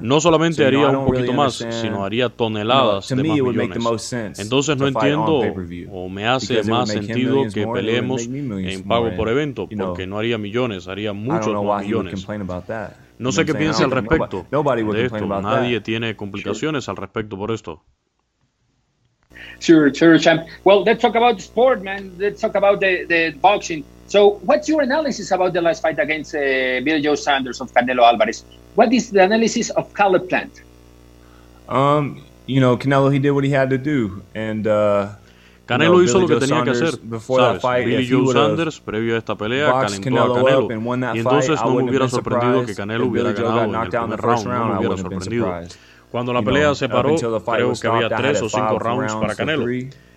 [0.00, 4.38] No solamente haría un poquito más, sino haría toneladas to de más millones.
[4.38, 5.42] Entonces no entiendo
[5.90, 10.88] o me hace más sentido que peleemos en pago por evento, porque no haría millones,
[10.88, 12.26] haría muchos más millones.
[13.18, 15.26] No sé qué piensa al respecto de esto.
[15.26, 17.82] Nadie tiene complicaciones al respecto por esto.
[19.60, 20.46] Sure, sure, champ.
[20.64, 22.14] Well, let's talk about sport, man.
[22.18, 23.84] Let's talk about the, the boxing.
[24.06, 26.38] So, what's your analysis about the last fight against uh,
[26.84, 28.44] Bill Joe Sanders of Canelo Alvarez?
[28.74, 30.60] What is the analysis of Caleb Plant?
[31.68, 35.14] Um, you know, Canelo, he did what he had to do, and uh,
[35.66, 36.96] Canelo you know, hizo lo Billy que Joe tenía que hacer.
[37.02, 40.34] Before that fight, Billy Joe would've Sanders, previo a esta pelea, boxed calentó a Canelo
[40.36, 40.64] Canelo.
[40.64, 42.74] up and won that Y entonces fight, I no me hubiera sorprendido que.
[42.76, 44.68] Canelo If hubiera Billy Joe ganado en el in the primer first round.
[44.68, 45.68] No me hubiera wouldn't sorprendido.
[46.10, 49.66] Cuando la pelea se paró, creo que había tres o cinco rounds para Canelo.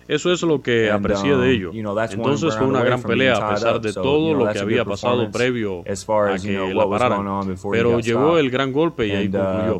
[0.08, 1.70] Eso es lo que aprecié de ello.
[1.72, 6.36] Entonces fue una gran pelea a pesar de todo lo que había pasado previo a
[6.36, 7.56] que la pararan.
[7.70, 9.78] Pero llegó el gran golpe y ahí concluyó.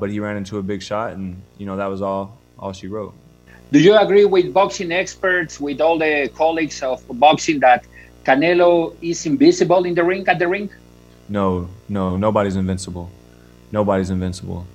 [3.72, 7.84] Do you agree with boxing experts, with all the colleagues of boxing, that
[8.24, 10.68] Canelo is invisible in the ring at the ring?
[11.28, 13.08] No, no, nobody's invincible.
[13.70, 14.66] Nobody's invincible.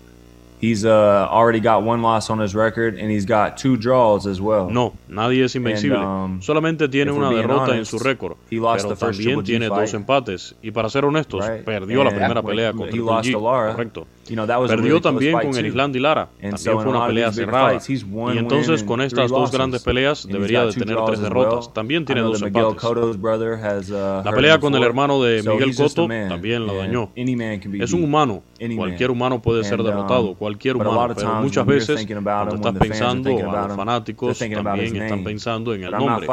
[0.66, 4.42] He's uh, already got one loss on his record and he's got two draws as
[4.42, 4.68] well.
[4.70, 5.98] No, nadie es invencible.
[5.98, 10.56] And, um, Solamente tiene una derrota honest, en su récord, pero también tiene dos empates.
[10.64, 11.64] Y para ser honestos, right.
[11.64, 14.08] perdió and la primera pelea contra Triple G, correcto.
[14.28, 16.30] You know, Perdió really también con Erislandy Lara.
[16.32, 17.80] También so fue una pelea cerrada.
[17.88, 21.72] y entonces con estas dos grandes peleas debería de tener tres derrotas.
[21.74, 22.84] También tiene dos empates.
[22.84, 27.12] Uh, la pelea con el hermano de Miguel Cotto también la dañó.
[27.16, 28.44] Es un humano.
[28.76, 30.32] Cualquier humano puede ser derrotado.
[30.32, 31.14] Um, cualquier humano.
[31.16, 36.28] Pero muchas veces cuando estás pensando, a los fanáticos también están pensando en el nombre.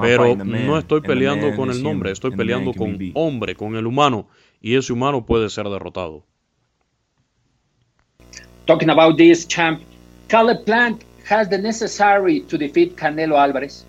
[0.00, 2.12] Pero no estoy peleando con el nombre.
[2.12, 4.28] Estoy peleando con hombre, con el humano.
[4.60, 6.24] Y ese humano puede ser derrotado.
[8.66, 9.82] Talking about this champ,
[10.28, 13.84] Caleb Plant has the necessary to defeat Canelo Alvarez?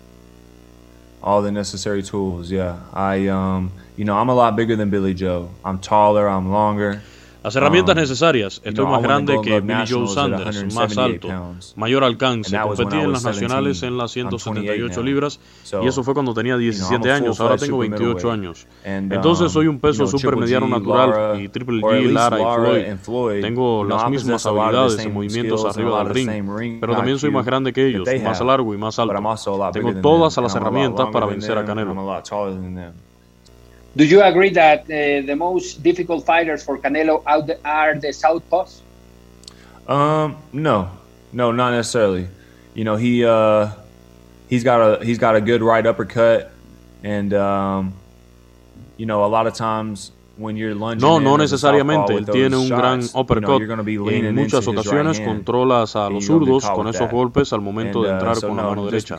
[1.22, 2.80] All the necessary tools, yeah.
[2.92, 5.50] I, um, you know, I'm a lot bigger than Billy Joe.
[5.64, 7.02] I'm taller, I'm longer.
[7.48, 8.60] Las herramientas um, necesarias.
[8.62, 11.28] Estoy más grande que Billy Joe Sanders, más alto,
[11.76, 12.58] mayor alcance.
[12.60, 15.40] Competí en las nacionales en las 178 libras
[15.82, 17.40] y eso fue cuando tenía 17 años.
[17.40, 18.66] Ahora tengo 28 años.
[18.84, 22.38] Entonces soy un um, peso supermediano natural y Triple G, Lara
[22.78, 23.40] y Floyd.
[23.40, 26.12] Tengo las mismas habilidades y movimientos arriba del
[26.52, 29.14] ring, pero también soy más grande que ellos, más largo y más alto.
[29.72, 31.94] Tengo todas las herramientas para vencer a Canelo.
[33.98, 38.80] Do you agree that uh, the most difficult fighters for Canelo out are the southpaws?
[39.88, 40.92] Um, no,
[41.32, 42.28] no, not necessarily.
[42.74, 43.72] You know, he uh,
[44.48, 46.52] he's got a he's got a good right uppercut,
[47.02, 47.94] and um,
[48.96, 52.14] you know, a lot of times No, no necesariamente.
[52.14, 53.62] Él tiene un gran uppercut.
[54.10, 58.40] En muchas ocasiones controlas a los zurdos con esos golpes al momento de uh, entrar
[58.40, 59.16] con la mano derecha.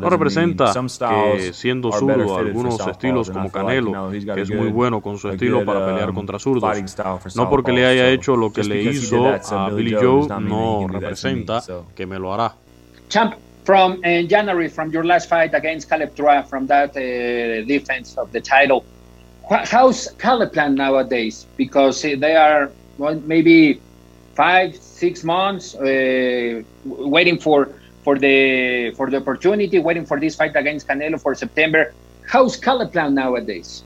[0.00, 5.28] No representa que siendo zurdo algunos estilos como Canelo, que es muy bueno con su
[5.28, 6.96] estilo para pelear um, contra zurdos,
[7.34, 11.62] no porque le haya hecho lo que le hizo a Billy Joe, no representa
[11.94, 12.54] que me lo hará.
[13.08, 18.16] Champ, from uh, January, from your last fight against Caleb Dura, from that uh, defense
[18.16, 18.84] of the title,
[19.48, 21.46] how's Caleplan nowadays?
[21.56, 23.80] Because they are well, maybe
[24.34, 27.70] five, six months uh, waiting for
[28.02, 31.92] for the for the opportunity, waiting for this fight against Canelo for September.
[32.26, 33.84] How's Caleplan nowadays?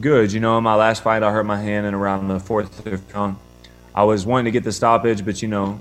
[0.00, 0.32] Good.
[0.32, 3.36] You know, in my last fight, I hurt my hand in around the fourth round.
[3.94, 5.80] I was wanting to get the stoppage, but you know,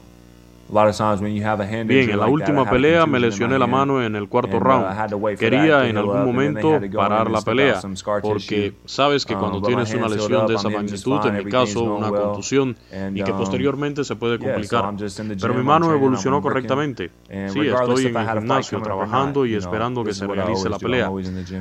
[0.72, 5.38] Bien, en la última pelea me lesioné la mano en el cuarto uh, round.
[5.38, 7.82] Quería en algún momento parar la pelea,
[8.22, 12.10] porque sabes que cuando um, tienes una lesión de esa magnitud, en mi caso una
[12.10, 12.78] contusión,
[13.14, 14.94] y que um, posteriormente se puede complicar.
[15.42, 17.12] Pero mi mano evolucionó correctamente.
[17.50, 21.12] Sí, estoy en el gimnasio trabajando y esperando que se realice la pelea.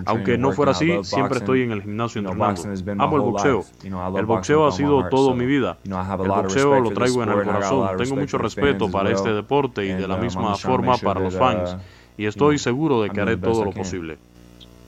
[0.06, 2.62] Aunque no fuera así, siempre estoy en el gimnasio entrenando.
[2.98, 3.64] Amo el boxeo.
[4.16, 5.78] El boxeo ha sido todo mi vida.
[5.84, 7.96] El boxeo lo traigo en el corazón.
[7.96, 11.76] Tengo mucho respeto para para este deporte y de la misma forma para los fans.
[12.16, 14.18] Y estoy seguro de que haré todo lo posible.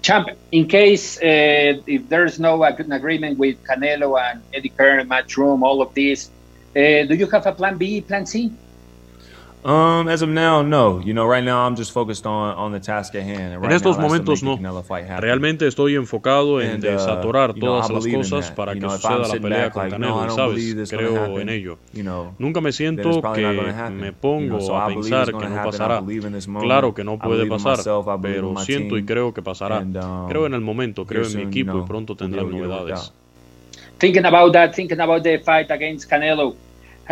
[0.03, 5.81] Champ, in case uh, if there's no agreement with Canelo and Eddie Kern, Matchroom, all
[5.81, 6.29] of this,
[6.75, 8.51] uh, do you have a plan B, plan C?
[9.64, 11.01] Um, as of now, no.
[11.01, 13.61] You know, right now I'm just focused on, on the task at hand.
[13.61, 14.59] Right en estos now, momentos no.
[15.18, 18.98] Realmente estoy enfocado en And, uh, desatorar todas know, las cosas para que you know,
[18.98, 20.90] suceda la pelea con like, Canelo, no, ¿sabes?
[20.90, 21.79] Creo en ello.
[21.92, 25.62] You know, Nunca me siento que me pongo you know, so a pensar que no
[25.62, 26.03] pasará.
[26.61, 29.79] Claro que no puede pasar, myself, pero siento y creo que pasará.
[29.79, 33.12] And, um, creo en el momento, creo en mi equipo y pronto tendrán novedades.
[33.98, 36.57] Thinking about that, thinking about the fight against Canelo.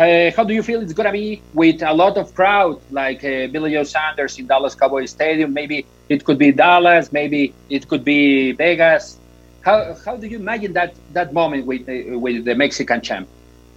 [0.01, 3.23] Uh, how do you feel it's going to be with a lot of crowd like
[3.23, 5.53] uh, Billy Joe Sanders in Dallas Cowboy Stadium?
[5.53, 9.19] Maybe it could be Dallas, maybe it could be Vegas.
[9.61, 13.27] How, how do you imagine that, that moment with, uh, with the Mexican champ?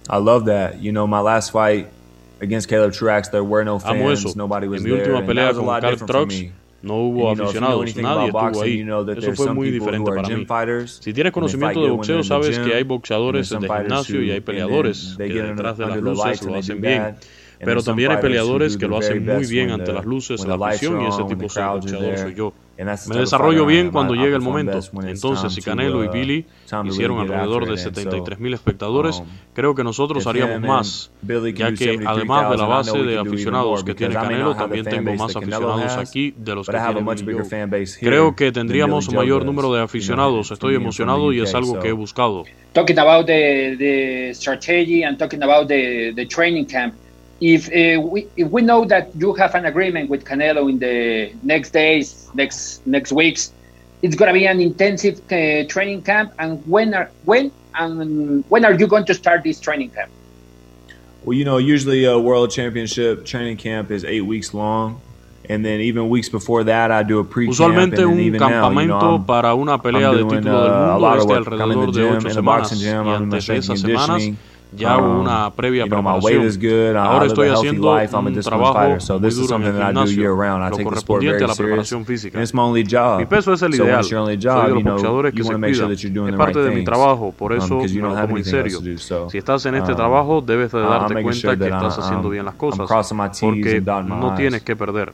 [0.09, 0.81] I love that.
[0.81, 1.89] You know, my last fight
[2.41, 6.07] against Caleb Truax, there were no fans, nobody was en mi última pelea con Caleb
[6.07, 6.33] Truax,
[6.85, 8.85] no hubo aficionados, nadie estuvo ahí.
[9.17, 10.45] Eso fue muy diferente para mí.
[10.85, 15.41] Si tienes conocimiento de boxeo, sabes que hay boxeadores de gimnasio y hay peleadores que
[15.41, 17.15] detrás de las luces lo hacen bien.
[17.59, 21.07] Pero también hay peleadores que lo hacen muy bien ante las luces, la afición y
[21.07, 22.53] ese tipo de boxeador soy yo.
[22.77, 24.79] Me desarrollo bien cuando llega el momento.
[25.03, 26.45] Entonces, si Canelo y uh, Billy
[26.83, 31.11] hicieron alrededor de 73 mil espectadores, um, creo que nosotros haríamos más,
[31.53, 35.95] ya que además de la base de aficionados que tiene Canelo, también tengo más aficionados
[35.97, 40.51] aquí de los que tiene Creo que tendríamos un mayor número de aficionados.
[40.51, 42.43] Estoy emocionado y es algo que he buscado.
[42.73, 46.93] Talking about the, the strategy and talking about the, the training camp.
[47.41, 51.33] If uh, we if we know that you have an agreement with Canelo in the
[51.43, 53.51] next days, next next weeks,
[54.01, 56.33] it's going to be an intensive uh, training camp.
[56.39, 60.11] And when are when and when are you going to start this training camp?
[61.25, 65.01] Well, you know, usually a world championship training camp is eight weeks long.
[65.47, 69.17] And then even weeks before that, I do a pre Usualmente un campamento now, you
[69.17, 72.81] know, para una pelea de título del uh, mundo este alrededor de ocho semanas.
[72.81, 74.23] Y antes de esas semanas
[74.75, 76.97] ya hago una previa preparación.
[76.97, 81.55] Ahora estoy haciendo un trabajo so muy duro en el gimnasio, lo correspondiente a la
[81.55, 82.39] preparación física.
[82.39, 84.03] Mi peso es el ideal.
[84.03, 85.91] Soy de los boxeadores que se cuidan.
[85.91, 88.79] Es parte de mi trabajo, por eso me lo tomo en serio.
[89.29, 92.55] Si estás en este um, trabajo, debes de darte cuenta que estás haciendo bien las
[92.55, 92.89] cosas,
[93.41, 95.13] porque no tienes que perder.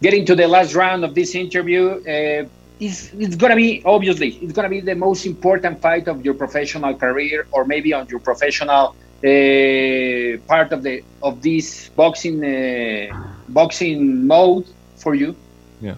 [0.00, 2.46] Getting to the last round of this interview, uh,
[2.80, 6.24] it's, it's going to be obviously it's going to be the most important fight of
[6.24, 12.44] your professional career or maybe on your professional uh, part of the of this boxing
[12.44, 15.34] uh, boxing mode for you?
[15.80, 15.94] Yeah.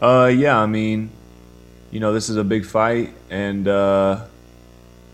[0.00, 1.10] Uh yeah i mean
[1.90, 4.24] you know this is a big fight and uh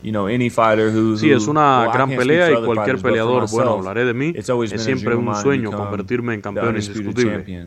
[0.02, 4.04] you know, any fighter who, sí, es una gran pelea y cualquier peleador, bueno, hablaré
[4.04, 4.46] de mí, es
[4.80, 7.66] siempre un sueño convertirme en campeón indiscutible.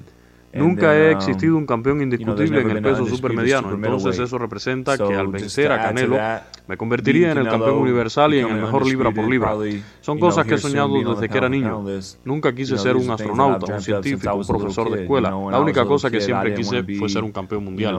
[0.53, 5.15] Nunca he um, existido un campeón indiscutible en el peso supermediano, entonces eso representa que
[5.15, 6.17] al vencer a Canelo
[6.67, 9.55] me convertiría en el campeón universal y en el mejor libra por libra.
[10.01, 11.83] Son cosas que he soñado desde que era niño.
[12.23, 15.29] Nunca quise ser un astronauta, un científico, un profesor de escuela.
[15.29, 17.97] La única cosa que siempre quise fue ser un campeón mundial.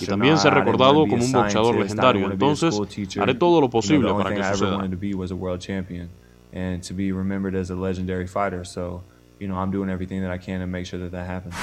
[0.00, 2.30] Y también ser recordado como un boxeador legendario.
[2.30, 2.78] Entonces
[3.18, 4.88] haré todo lo posible para que suceda.
[9.42, 11.54] You know, I'm doing everything that I can to make sure that that happens.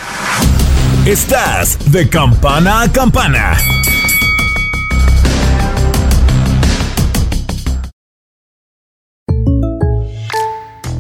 [1.08, 3.56] Estás de campana a campana.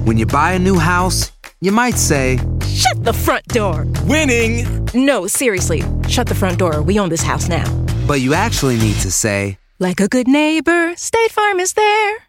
[0.05, 3.85] When you buy a new house, you might say, Shut the front door!
[4.05, 4.87] Winning!
[4.93, 6.81] No, seriously, shut the front door.
[6.81, 7.67] We own this house now.
[8.07, 12.28] But you actually need to say, Like a good neighbor, State Farm is there.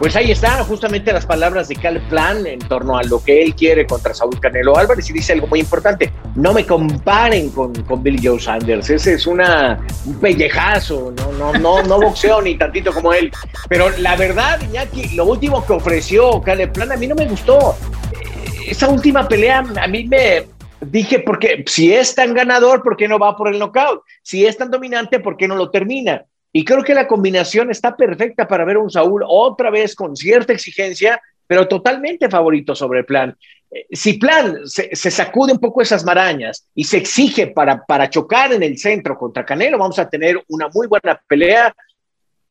[0.00, 3.54] Pues ahí están justamente las palabras de Cal Plan en torno a lo que él
[3.54, 8.02] quiere contra Saúl Canelo Álvarez y dice algo muy importante, no me comparen con, con
[8.02, 12.94] Billy Joe Sanders, ese es una, un pellejazo, no, no, no, no boxeo ni tantito
[12.94, 13.30] como él.
[13.68, 17.76] Pero la verdad, Iñaki, lo último que ofreció Cal Plan a mí no me gustó.
[18.12, 20.46] Eh, esa última pelea a mí me,
[20.80, 24.02] dije, porque si es tan ganador, ¿por qué no va por el knockout?
[24.22, 26.24] Si es tan dominante, ¿por qué no lo termina?
[26.52, 30.16] Y creo que la combinación está perfecta para ver a un Saúl otra vez con
[30.16, 33.36] cierta exigencia, pero totalmente favorito sobre Plan.
[33.70, 38.52] Eh, si Plan se, sacude un poco esas marañas y se exige para, para chocar
[38.52, 41.74] en el centro contra Canelo, vamos a tener una muy buena pelea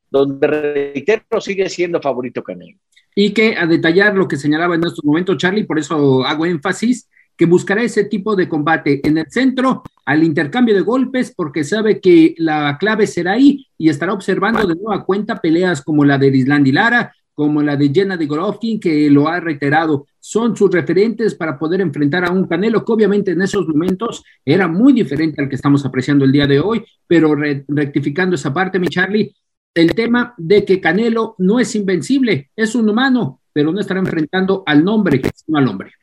[0.09, 2.77] donde, reitero, sigue siendo favorito Canelo.
[3.15, 7.09] Y que a detallar lo que señalaba en estos momentos Charlie, por eso hago énfasis,
[7.39, 12.01] que buscará ese tipo de combate en el centro, al intercambio de golpes, porque sabe
[12.01, 16.35] que la clave será ahí y estará observando de nueva cuenta peleas como la de
[16.35, 21.33] Islandi Lara, como la de Jenna de Golovkin, que lo ha reiterado, son sus referentes
[21.33, 25.47] para poder enfrentar a un Canelo que obviamente en esos momentos era muy diferente al
[25.47, 27.33] que estamos apreciando el día de hoy, pero
[27.69, 29.33] rectificando esa parte, mi Charlie,
[29.73, 34.61] el tema de que Canelo no es invencible, es un humano, pero no estará enfrentando
[34.65, 35.93] al nombre, sino al hombre.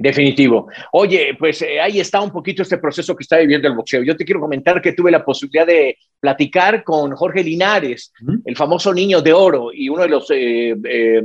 [0.00, 0.66] Definitivo.
[0.92, 4.02] Oye, pues eh, ahí está un poquito este proceso que está viviendo el boxeo.
[4.02, 8.10] Yo te quiero comentar que tuve la posibilidad de platicar con Jorge Linares,
[8.46, 11.22] el famoso niño de oro y uno de los eh, eh,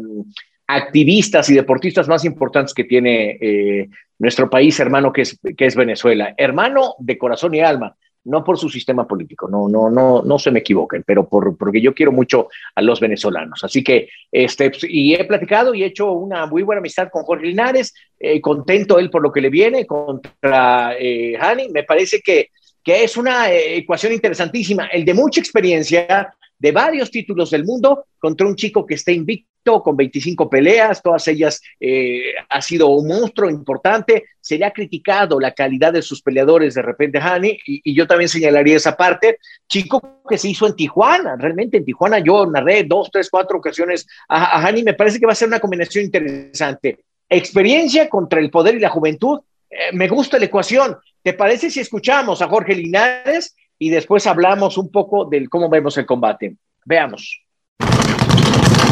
[0.68, 3.88] activistas y deportistas más importantes que tiene
[4.20, 6.34] nuestro país, hermano, que es, que es Venezuela.
[6.36, 7.96] Hermano de corazón y alma
[8.26, 11.82] no por su sistema político, no, no, no, no se me equivoquen, pero por, porque
[11.82, 13.64] yo quiero mucho a los venezolanos.
[13.64, 17.48] Así que, este, y he platicado y he hecho una muy buena amistad con Jorge
[17.48, 22.50] Linares, eh, contento él por lo que le viene contra eh, Hani, me parece que,
[22.84, 28.06] que es una eh, ecuación interesantísima, el de mucha experiencia, de varios títulos del mundo
[28.18, 33.08] contra un chico que está invicto con 25 peleas, todas ellas eh, ha sido un
[33.08, 34.26] monstruo importante.
[34.40, 38.30] Se le ha criticado la calidad de sus peleadores de repente, Hani, y, yo también
[38.30, 39.40] señalaría esa parte.
[39.68, 44.08] Chico que se hizo en Tijuana, realmente en Tijuana yo narré dos, tres, cuatro ocasiones
[44.28, 47.00] a, a Hani, me parece que va a ser una combinación interesante.
[47.28, 49.40] Experiencia contra el poder y la juventud.
[49.70, 50.98] Eh, me gusta la ecuación.
[51.24, 55.98] ¿Te parece si escuchamos a Jorge Linares y después hablamos un poco del cómo vemos
[55.98, 56.56] el combate.
[56.86, 57.42] Veamos.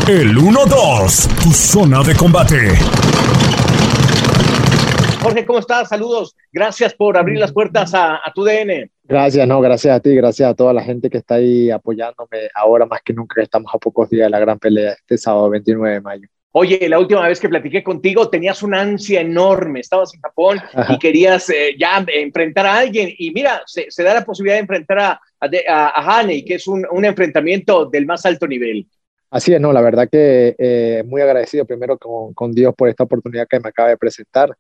[0.08, 2.58] El 1-2, tu zona de combate.
[5.22, 5.88] Jorge, ¿cómo estás?
[5.88, 6.36] Saludos.
[6.52, 8.92] Gracias por abrir las puertas a, tu DN.
[9.06, 12.86] Gracias, no, gracias a ti, gracias a toda la gente que está ahí apoyándome ahora
[12.86, 16.02] más que nunca estamos a pocos días de la gran pelea este sábado 29 de
[16.02, 16.28] mayo.
[16.52, 21.00] Oye, la última vez que platiqué contigo tenías una ansia enorme, estabas en Japón y
[21.00, 25.22] querías eh, ya enfrentar a alguien y mira, se, da la posibilidad de enfrentar a,
[25.40, 28.86] a, Haney, que es un, enfrentamiento del más alto nivel.
[29.34, 33.04] Así es, no, la verdad que eh, muy agradecido primero con, con, Dios por esta
[33.04, 34.56] oportunidad que me acaba de presentar.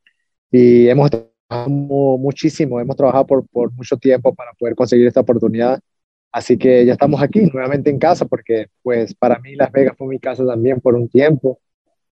[0.49, 5.79] Y hemos trabajado muchísimo, hemos trabajado por, por mucho tiempo para poder conseguir esta oportunidad.
[6.31, 10.07] Así que ya estamos aquí nuevamente en casa porque pues para mí Las Vegas fue
[10.07, 11.59] mi casa también por un tiempo.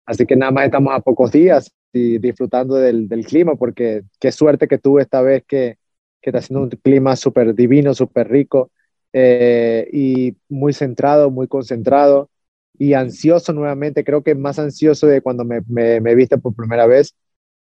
[0.07, 4.31] Así que nada más estamos a pocos días y disfrutando del, del clima, porque qué
[4.31, 5.77] suerte que tuve esta vez que,
[6.21, 8.71] que está haciendo un clima súper divino, súper rico
[9.13, 12.31] eh, y muy centrado, muy concentrado
[12.77, 14.03] y ansioso nuevamente.
[14.03, 17.15] Creo que más ansioso de cuando me, me, viste por primera vez.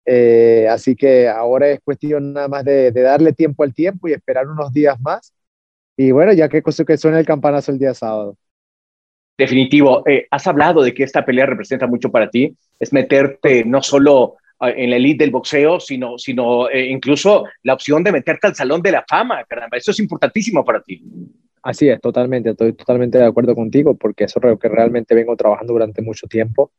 [0.05, 4.47] Eh, así que ahora es cuestión nada más de, darle tiempo al tiempo y esperar
[4.47, 5.33] unos días más.
[5.97, 8.37] Y bueno, ya que, que suena el campanazo el día sábado.
[9.37, 10.03] Definitivo.
[10.07, 12.55] Eh, has hablado de que esta pelea representa mucho para ti.
[12.79, 17.73] Es meterte no solo eh, en la elite del boxeo, sino, sino eh, incluso la
[17.73, 19.43] opción de meterte al Salón de la Fama.
[19.45, 21.03] Caramba, eso es importantísimo para ti.
[21.63, 22.51] Así es, totalmente.
[22.51, 26.27] Estoy totalmente de acuerdo contigo porque eso es lo que realmente vengo trabajando durante mucho
[26.27, 26.71] tiempo.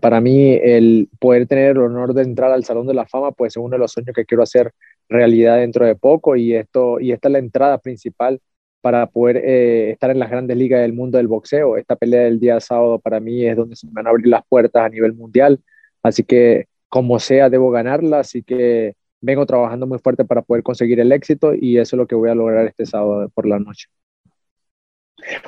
[0.00, 3.52] para mí, el poder tener el honor de entrar al Salón de la Fama, pues
[3.54, 4.72] es uno de los sueños que quiero hacer
[5.08, 8.40] realidad dentro de poco y, esto, y esta es la entrada principal
[8.80, 11.76] para poder eh, estar en las grandes ligas del mundo del boxeo.
[11.76, 14.84] Esta pelea del día sábado para mí es donde se van a abrir las puertas
[14.84, 15.60] a nivel mundial,
[16.02, 18.94] así que como sea debo ganarla, así que
[19.24, 22.30] vengo trabajando muy fuerte para poder conseguir el éxito y eso es lo que voy
[22.30, 23.88] a lograr este sábado por la noche.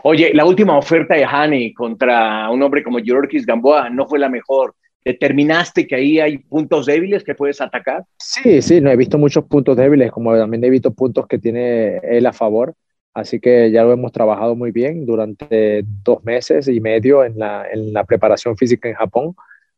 [0.02, 4.28] Oye, la última oferta de Hani contra un hombre como Yorkis Gamboa no fue la
[4.28, 4.74] mejor.
[5.04, 8.02] ¿Determinaste que ahí hay puntos débiles que puedes atacar?
[8.18, 11.98] Sí, sí, no he visto muchos puntos débiles, como también he visto puntos que tiene
[11.98, 12.74] él a favor.
[13.12, 17.66] Así que ya lo hemos trabajado muy bien durante dos meses y medio en la,
[17.70, 19.34] en la preparación física en Japón.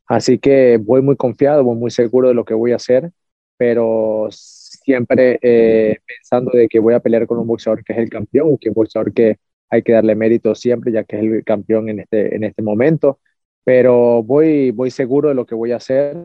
[0.07, 3.11] Así que voy muy confiado, voy muy seguro de lo que voy a hacer,
[3.59, 8.09] pero siempre eh, pensando de que voy a pelear con un boxeador que es el
[8.09, 9.39] campeón, que un boxeador que
[9.71, 13.21] hay que darle mérito siempre, ya que es el campeón en este, en este momento.
[13.65, 16.17] Pero voy, voy seguro de lo que voy a hacer.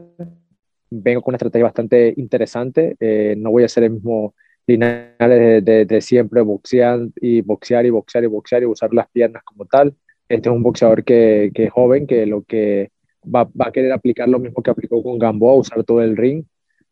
[0.90, 2.96] Vengo con una estrategia bastante interesante.
[3.00, 4.34] Eh, no voy a ser el mismo
[4.66, 9.66] Linares de, siempre boxear y boxear y boxear y boxear y usar las piernas como
[9.66, 9.94] tal.
[10.30, 12.92] Este es un boxeador que, que es joven, que lo que
[13.24, 16.46] va, va, a querer aplicar lo mismo que aplicó con Gamboa, usar todo el ring.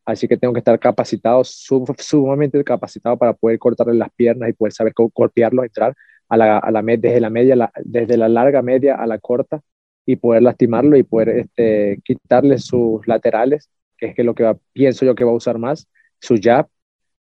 [0.06, 4.74] Así que tengo que estar capacitado, sumamente capacitado para poder cortarle las piernas y poder
[4.74, 5.96] saber cómo golpearlo, entrar
[6.30, 9.62] a la, a desde la media, desde la larga media a la corta
[10.06, 15.06] y poder lastimarlo y poder este, quitarle sus laterales, que es que lo que pienso
[15.06, 15.88] yo que va a usar más,
[16.20, 16.68] su jab,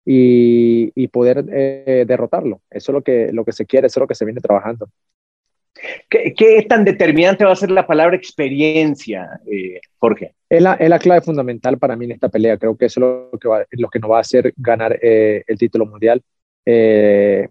[0.09, 2.61] y, y poder eh, derrotarlo.
[2.69, 4.89] Eso es lo que, lo que se quiere, eso es lo que se viene trabajando.
[6.09, 10.33] ¿Qué, ¿Qué, tan determinante va a ser la palabra experiencia, eh, Jorge?
[10.49, 12.57] Es la, es la, clave fundamental para mí en esta pelea.
[12.57, 15.43] Creo que eso es lo que, va, lo que nos va a hacer ganar eh,
[15.47, 16.21] el título mundial.
[16.65, 17.47] Eh,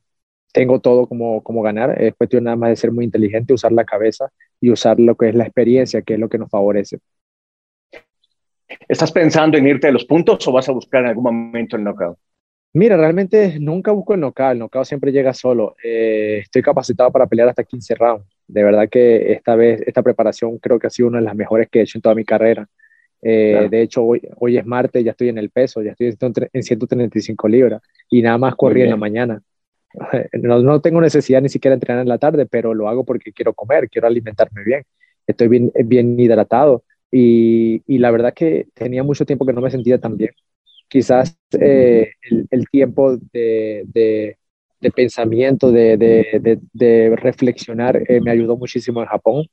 [0.52, 2.00] tengo todo como, como ganar.
[2.02, 4.30] Es cuestión nada más de ser muy inteligente, usar la cabeza
[4.60, 6.98] y usar lo que es la experiencia, que es lo que nos favorece.
[8.88, 11.84] ¿Estás pensando en irte a los puntos o vas a buscar en algún momento el
[11.84, 12.18] knockout?
[12.76, 15.76] Mira, realmente nunca busco el knockout, el knockout siempre llega solo.
[15.82, 18.26] Eh, estoy capacitado para pelear hasta 15 rounds.
[18.46, 21.70] De verdad que esta vez, esta preparación creo que ha sido una de las mejores
[21.70, 22.68] que he hecho en toda mi carrera.
[23.22, 26.14] Eh, de hecho, hoy, hoy es martes, ya estoy en el peso, ya estoy
[26.52, 29.40] en 135 libras y nada más corrí en la mañana.
[30.34, 33.32] No, no, tengo necesidad ni siquiera de entrenar en la tarde, pero lo hago porque
[33.32, 34.82] quiero comer, quiero alimentarme bien.
[35.26, 39.70] Estoy bien, bien hidratado y, y la verdad que tenía mucho tiempo que no me
[39.70, 40.32] sentía tan bien
[40.88, 42.12] quizás eh,
[42.50, 44.36] el, tiempo de,
[44.94, 49.46] pensamiento, de, reflexionar, eh, me ayudó muchísimo en Japón.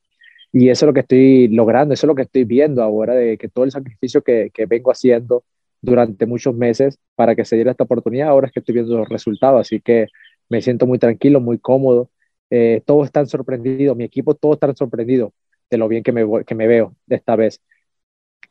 [0.52, 3.38] Y eso es lo que estoy logrando, eso es lo que estoy viendo ahora, de
[3.38, 5.44] que todo el sacrificio que, vengo haciendo
[5.82, 9.10] durante muchos meses para que se diera esta oportunidad, ahora es que estoy viendo los
[9.10, 9.62] resultados.
[9.62, 10.08] Así que
[10.50, 12.10] me siento muy tranquilo, muy cómodo.
[12.52, 15.32] Eh, todos están sorprendidos, mi equipo, todos están sorprendidos
[15.72, 17.60] de lo bien que me, que me veo esta vez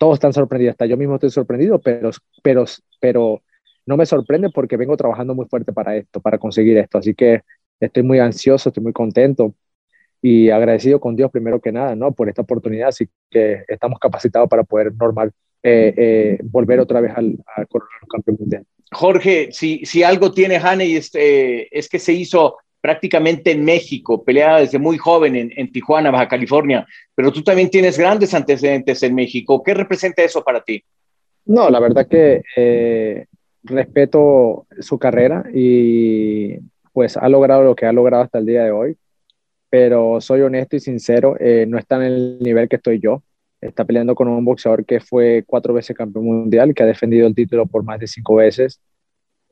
[0.02, 2.10] todos están sorprendidos, hasta yo mismo estoy sorprendido, pero,
[2.42, 2.64] pero,
[2.98, 3.40] pero
[3.86, 6.98] no me sorprende porque vengo trabajando muy fuerte para esto, para conseguir esto.
[6.98, 7.42] Así que
[7.78, 9.54] estoy muy ansioso, estoy muy contento
[10.20, 12.10] y agradecido con Dios primero que nada, ¿no?
[12.10, 15.30] Por esta oportunidad, así que estamos capacitados para poder normal
[15.62, 18.66] eh, eh, volver otra vez al, a coronar campeón mundial.
[18.90, 24.58] Jorge, si, si algo tiene Haney este, es que se hizo prácticamente en México, peleaba
[24.58, 29.62] desde muy joven en, Tijuana, Baja California, pero tú también tienes grandes antecedentes en México.
[29.62, 30.82] ¿Qué representa eso para ti?
[31.46, 33.26] No, la verdad que eh,
[33.62, 36.58] respeto su carrera y
[36.92, 38.96] pues ha logrado lo que ha logrado hasta el día de hoy,
[39.70, 43.22] pero soy honesto y sincero, eh, no está en el nivel que estoy yo.
[43.60, 47.34] Está peleando con un boxeador que fue cuatro veces campeón mundial, que ha defendido el
[47.36, 48.80] título por más de cinco veces,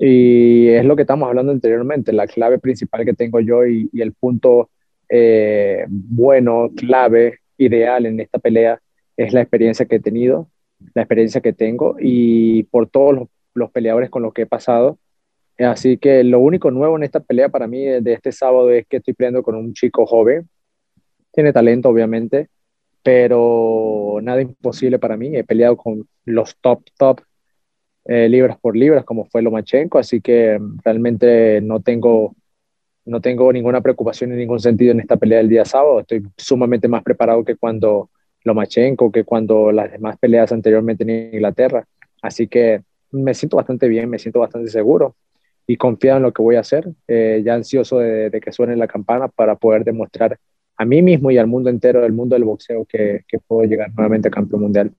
[0.03, 4.15] y es lo que estamos hablando anteriormente, la clave principal que tengo yo y, el
[4.15, 4.71] punto
[5.11, 8.81] eh, bueno, clave, ideal en esta pelea
[9.19, 10.49] es la experiencia que he tenido,
[10.95, 14.99] la experiencia que tengo y por todos los, peleadores con los que he pasado.
[15.59, 18.97] Así que lo único nuevo en esta pelea para mí de este sábado es que
[18.99, 20.49] estoy peleando con un chico joven.
[21.31, 22.49] Tiene talento, obviamente,
[23.03, 25.37] pero nada imposible para mí.
[25.37, 27.21] He peleado con los top, top
[28.13, 32.35] eh, libras por libras, como fue Lomachenko, así que mm, realmente no tengo,
[33.05, 36.01] no tengo ninguna preocupación en ningún sentido en esta pelea del día sábado.
[36.01, 38.11] Estoy sumamente más preparado que cuando
[38.43, 41.87] Lomachenko, que cuando las demás peleas anteriormente en Inglaterra.
[42.21, 42.83] Así que
[43.13, 45.15] me siento bastante bien, me siento bastante seguro
[45.69, 48.89] y confiado en lo que voy a hacer, eh, ya ansioso de, que suene la
[48.89, 50.37] campana para poder demostrar
[50.77, 53.93] a mí mismo y al mundo entero, del mundo del boxeo, que, que puedo llegar
[53.95, 54.93] nuevamente a campeón mundial.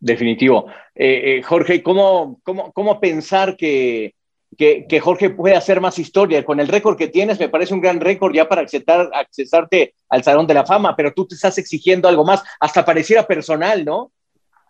[0.00, 0.66] Definitivo.
[0.94, 4.14] Eh, eh, Jorge, ¿cómo, cómo, cómo pensar que,
[4.56, 6.44] que, Jorge puede hacer más historia?
[6.44, 10.22] Con el récord que tienes, me parece un gran récord ya para acceder, accesarte al
[10.22, 14.12] Salón de la Fama, pero tú te estás exigiendo algo más, hasta pareciera personal, ¿no?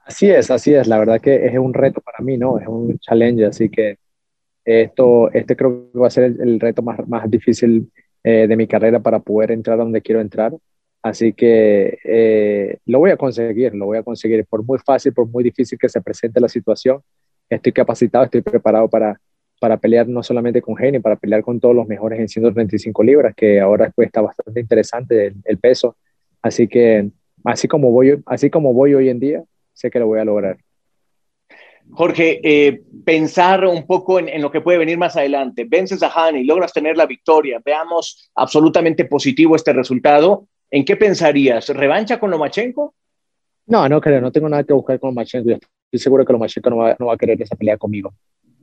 [0.04, 0.86] Así es, así es.
[0.86, 2.58] La verdad que es un reto para mí, ¿no?
[2.58, 3.98] Es un challenge, así que
[4.64, 7.90] esto, este creo que va a ser el, reto más, más difícil
[8.24, 10.52] eh, de mi carrera para poder entrar donde quiero entrar.
[11.02, 14.44] Así que eh, lo voy a conseguir, lo voy a conseguir.
[14.46, 17.00] Por muy fácil, por muy difícil que se presente la situación,
[17.48, 19.20] estoy capacitado, estoy preparado para,
[19.60, 23.34] para pelear no solamente con Geni, para pelear con todos los mejores en 135 libras,
[23.34, 25.96] que ahora pues, está bastante interesante el, peso.
[26.42, 27.10] Así que
[27.44, 30.58] así como, voy, así como voy hoy en día, sé que lo voy a lograr.
[31.90, 35.64] Jorge, eh, pensar un poco en, en, lo que puede venir más adelante.
[35.66, 40.46] Vences a Hani, logras tener la victoria, veamos absolutamente positivo este resultado.
[40.70, 41.68] ¿En qué pensarías?
[41.68, 42.94] ¿Revancha con Lomachenko?
[43.66, 45.50] No, no creo, no tengo nada que buscar con Lomachenko.
[45.50, 48.12] Estoy seguro que Lomachenko no va, no va a querer esa pelea conmigo.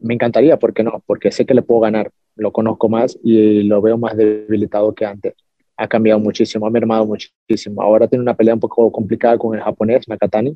[0.01, 1.01] Me encantaría, ¿por qué no?
[1.05, 5.05] Porque sé que le puedo ganar, lo conozco más y lo veo más debilitado que
[5.05, 5.33] antes.
[5.77, 7.81] Ha cambiado muchísimo, ha mermado muchísimo.
[7.81, 10.55] Ahora tiene una pelea un poco complicada con el japonés, Nakatani.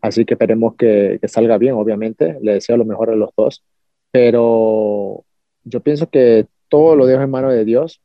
[0.00, 2.38] Así que esperemos que, que salga bien, obviamente.
[2.40, 3.62] Le deseo lo mejor a los dos.
[4.10, 5.24] Pero
[5.64, 8.00] yo pienso que todo lo dejo en manos de Dios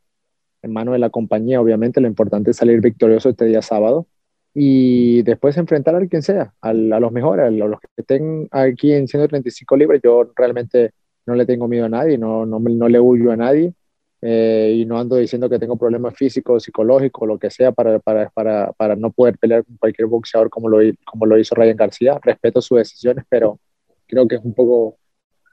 [0.62, 1.62] en mano de la compañía.
[1.62, 4.08] Obviamente lo importante es salir victorioso este día sábado
[4.54, 9.08] y después enfrentar a quien sea, a, los mejores, a los que estén aquí en
[9.08, 10.02] 135 libres.
[10.04, 10.92] Yo realmente
[11.26, 13.74] no le tengo miedo a nadie, no, no, no le huyo a nadie
[14.22, 18.30] eh, y no ando diciendo que tengo problemas físicos, psicológicos, lo que sea, para, para,
[18.30, 22.20] para, para no poder pelear con cualquier boxeador como lo, como lo hizo Ryan García.
[22.22, 23.60] Respeto sus decisiones, pero
[24.08, 24.98] creo que es un poco,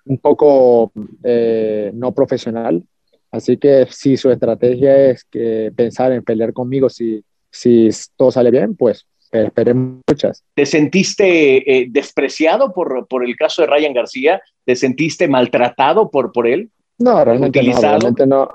[0.04, 0.92] un poco
[1.24, 2.84] eh, no profesional.
[3.30, 8.50] Así que si su estrategia es que pensar en pelear conmigo si, si todo sale
[8.50, 10.42] bien, pues esperemos muchas.
[10.54, 14.40] ¿Te sentiste eh, despreciado por, por el caso de Ryan García?
[14.64, 16.70] ¿Te sentiste maltratado por, por él?
[16.98, 18.48] No, realmente no, realmente no.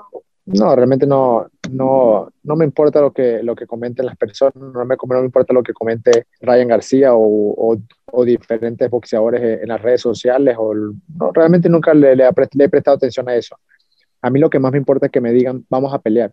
[0.46, 4.84] No, realmente no, no, no me importa lo que, lo que comenten las personas, no
[4.84, 7.78] me, no me importa lo que comente Ryan García o,
[8.12, 10.54] o, diferentes boxeadores en las redes sociales.
[10.58, 13.56] O, no, realmente nunca le, le, he prestado atención a eso.
[14.24, 16.32] A mí lo que más me importa es que me digan, vamos a pelear.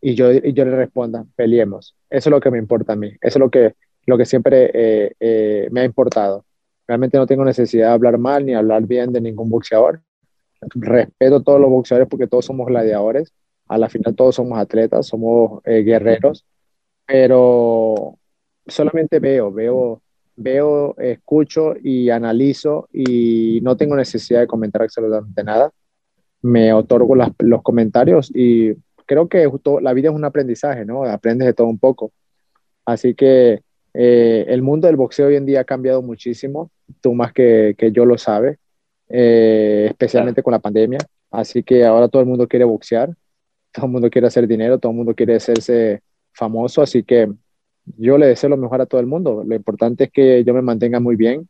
[0.00, 1.94] Y yo, y yo le responda, peleemos.
[2.10, 3.08] Eso es lo que me importa a mí.
[3.20, 3.74] Eso es lo que,
[4.06, 6.44] lo que siempre eh, eh, me ha importado.
[6.86, 10.00] Realmente no tengo necesidad de hablar mal ni hablar bien de ningún boxeador
[10.74, 13.32] respeto a todos los boxeadores porque todos somos gladiadores,
[13.68, 16.44] a la final todos somos atletas, somos eh, guerreros,
[17.06, 18.18] pero
[18.66, 20.02] solamente veo, veo,
[20.36, 25.70] veo, escucho y analizo y no tengo necesidad de comentar absolutamente nada.
[26.42, 28.74] Me otorgo los comentarios y
[29.06, 29.50] creo que
[29.82, 31.04] la vida es un aprendizaje, ¿no?
[31.04, 32.12] Aprendes de todo un poco.
[32.84, 33.62] Así que
[33.94, 36.70] eh, el mundo del boxeo hoy en día ha cambiado muchísimo,
[37.00, 38.58] tú más que, que yo lo sabes.
[39.10, 40.98] Eh, especialmente con la pandemia.
[41.30, 43.14] Así que ahora todo el mundo quiere boxear,
[43.72, 47.30] todo el mundo quiere hacer dinero, todo el mundo quiere hacerse famoso, así que
[47.96, 49.44] yo le deseo lo mejor a todo el mundo.
[49.46, 51.48] Lo importante es que yo me mantenga muy bien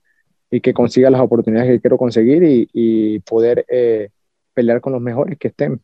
[0.51, 4.11] y que consiga las oportunidades que quiero conseguir y, poder eh,
[4.59, 5.81] pelear con los mejores que estén.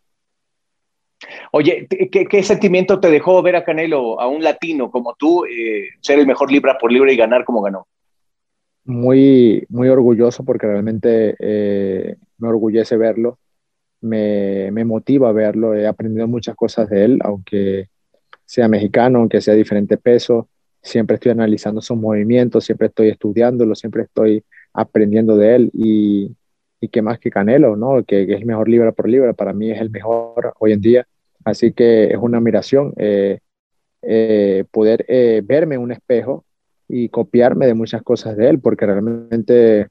[1.53, 6.19] Oye, ¿qué, sentimiento te dejó ver a Canelo, a un latino como tú, eh, ser
[6.19, 7.87] el mejor libra por libra y ganar como ganó?
[8.85, 13.39] muy, muy orgulloso porque realmente eh, me orgullece verlo,
[14.01, 17.89] me, me, motiva verlo, he aprendido muchas cosas de él, aunque
[18.45, 20.49] sea mexicano, aunque sea diferente peso,
[20.83, 24.45] siempre estoy analizando sus movimientos, siempre estoy estudiándolo, siempre estoy
[24.75, 26.37] aprendiendo de él y,
[26.85, 28.05] y qué más que Canelo, ¿no?
[28.05, 31.07] Que, es el mejor libra por libra, para mí es el mejor hoy en día,
[31.45, 33.41] así que es una admiración eh,
[34.03, 35.07] eh, poder
[35.45, 36.45] verme en un espejo
[36.89, 39.89] y copiarme de muchas cosas de él, porque realmente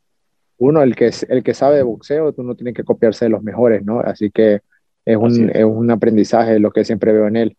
[0.58, 3.44] uno, el que, el que sabe de boxeo, tú no tienes que copiarse de los
[3.44, 4.00] mejores, ¿no?
[4.00, 4.62] Así que
[5.06, 5.66] es un, es.
[5.66, 7.58] un aprendizaje lo que siempre veo en él.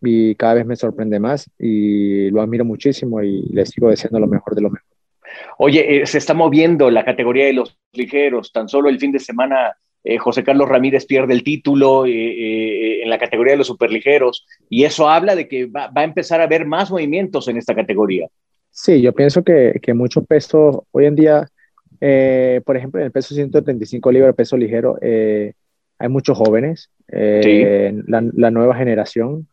[0.00, 4.28] Y cada vez me sorprende más y lo admiro muchísimo y le sigo deseando lo
[4.28, 4.87] mejor de lo mejor.
[5.58, 8.52] Oye, eh, se está moviendo la categoría de los ligeros.
[8.52, 13.10] Tan solo el fin de semana eh, José Carlos Ramírez pierde el título eh, en
[13.10, 16.44] la categoría de los superligeros y eso habla de que va, va, a empezar a
[16.44, 18.28] haber más movimientos en esta categoría.
[18.70, 21.48] Sí, yo pienso que, que muchos pesos hoy en día,
[22.64, 24.98] por ejemplo, en el peso 135 libras, peso ligero,
[25.98, 29.48] hay muchos jóvenes, eh, la, nueva generación,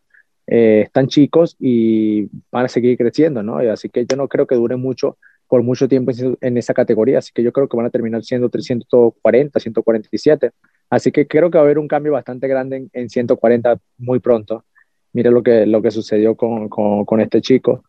[0.46, 3.58] están chicos y van a seguir creciendo, ¿no?
[3.58, 5.18] así que yo no creo que dure mucho,
[5.48, 8.48] por mucho tiempo en, esa categoría, así que yo creo que van a terminar siendo
[8.48, 10.50] 340, 147.
[10.90, 14.18] Así que creo que va a haber un cambio bastante grande en, en 140 muy
[14.18, 14.64] pronto.
[15.12, 17.84] Mira lo que, lo que sucedió con, con, con este chico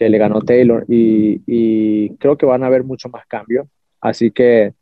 [0.00, 3.66] que le ganó Taylor y, creo que van a haber mucho más cambios.
[4.00, 4.72] Así que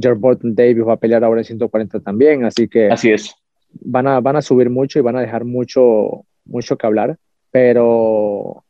[0.00, 3.34] George Burton Davis va a pelear ahora en 140 también, así que así es.
[3.80, 7.16] Van a, van a subir mucho y van a dejar mucho, mucho que hablar,
[7.50, 8.64] pero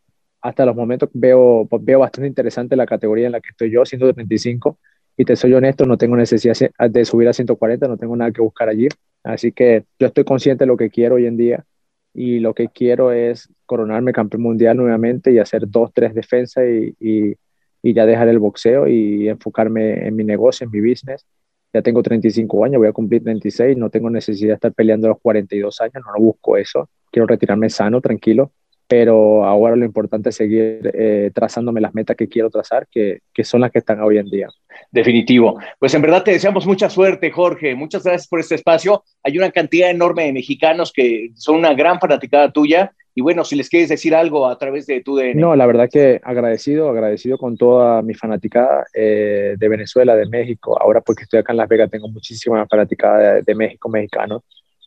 [0.45, 4.79] hasta los momentos veo, veo bastante interesante la categoría en la que estoy yo, 135,
[5.17, 6.55] y te soy honesto, no tengo necesidad
[6.91, 8.89] de subir a 140, no tengo nada que buscar allí,
[9.23, 11.65] así que yo estoy consciente de lo que quiero hoy en día
[12.13, 16.95] y lo que quiero es coronarme campeón mundial nuevamente y hacer dos, tres defensas y,
[17.01, 21.25] y, ya dejar el boxeo y enfocarme en mi negocio, en mi business.
[21.73, 25.11] Ya tengo 35 años, voy a cumplir 36, no tengo necesidad de estar peleando a
[25.11, 26.89] los 42 años, no lo busco eso.
[27.11, 28.53] Quiero retirarme sano, tranquilo,
[28.87, 33.45] pero ahora lo importante es seguir eh, trazándome las metas que quiero trazar, que, que,
[33.45, 34.49] son las que están hoy en día.
[34.91, 35.59] Definitivo.
[35.79, 37.75] Pues en verdad te deseamos mucha suerte, Jorge.
[37.75, 39.03] Muchas gracias por este espacio.
[39.23, 42.93] Hay una cantidad enorme de mexicanos que son una gran fanaticada tuya.
[43.17, 45.41] Y bueno, si les quieres decir algo a través de tu DN.
[45.41, 50.81] No, la verdad que agradecido, agradecido con toda mi fanaticada eh, de Venezuela, de México.
[50.81, 54.43] Ahora porque estoy acá en Las Vegas tengo muchísima fanaticada de, de México, mexicanos,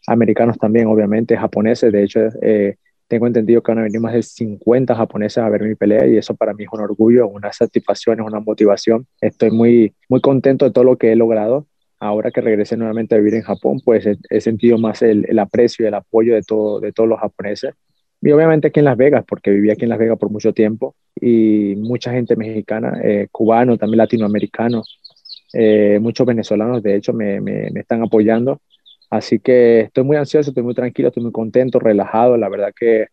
[0.07, 1.91] americanos también, obviamente, japoneses.
[1.91, 2.75] De hecho, eh,
[3.07, 6.17] tengo entendido que van a venir más de 50 japoneses a ver mi pelea y
[6.17, 9.07] eso para mí es un orgullo, una satisfacción, es una motivación.
[9.21, 11.67] Estoy muy, muy contento de todo lo que he logrado.
[11.99, 15.85] Ahora que regresé nuevamente a vivir en Japón, pues he, sentido más el, el, aprecio
[15.85, 17.73] y el apoyo de, todo, de todos los japoneses
[18.21, 20.95] y obviamente aquí en Las Vegas, porque viví aquí en Las Vegas por mucho tiempo
[21.15, 24.83] y mucha gente mexicana, eh, cubano, también latinoamericano,
[25.53, 28.61] eh, muchos venezolanos de hecho me, me, están apoyando.
[29.09, 32.37] Así que estoy muy ansioso, estoy muy tranquilo, estoy muy contento, relajado.
[32.37, 33.07] La verdad que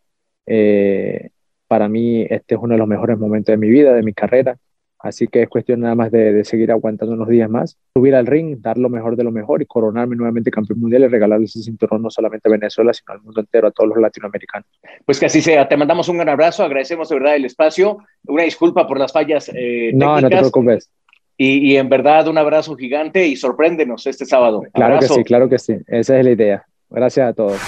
[0.47, 1.31] eh,
[1.69, 4.57] para mí este es uno de los mejores momentos de mi vida, de mi carrera.
[5.05, 8.63] Así que es cuestión nada más de, seguir aguantando unos días más, subir al ring,
[8.63, 12.01] dar lo mejor de lo mejor y coronarme nuevamente campeón mundial y regalarle ese cinturón
[12.01, 14.67] no solamente a Venezuela, sino al mundo entero, a todos los latinoamericanos.
[15.05, 15.69] Pues que así sea.
[15.69, 17.99] Te mandamos un gran abrazo, agradecemos de verdad el espacio.
[18.27, 19.51] Una disculpa por las fallas.
[19.55, 20.91] Eh, no, no te preocupes.
[21.37, 24.63] Y, en verdad un abrazo gigante y sorpréndenos este sábado.
[24.73, 25.75] Claro que sí, claro que sí.
[25.89, 26.67] Esa es la idea.
[26.91, 27.61] Gracias a todos.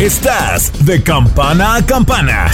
[0.00, 2.50] Estás de campana a campana.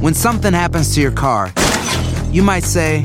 [0.00, 1.52] When something happens to your car,
[2.30, 3.04] you might say,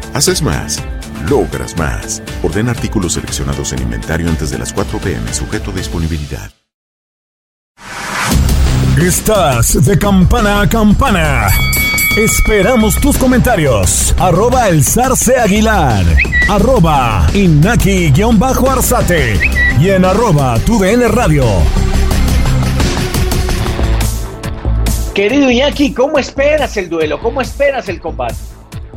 [0.13, 0.83] Haces más,
[1.29, 2.21] logras más.
[2.43, 6.51] Orden artículos seleccionados en inventario antes de las 4 pm, sujeto a disponibilidad.
[8.97, 11.47] Estás de campana a campana.
[12.17, 14.13] Esperamos tus comentarios.
[14.19, 16.03] Arroba el zarce aguilar.
[16.49, 19.39] Arroba inaki-arzate.
[19.79, 21.45] Y en arroba tu radio.
[25.15, 27.21] Querido Iñaki, ¿cómo esperas el duelo?
[27.21, 28.50] ¿Cómo esperas el combate?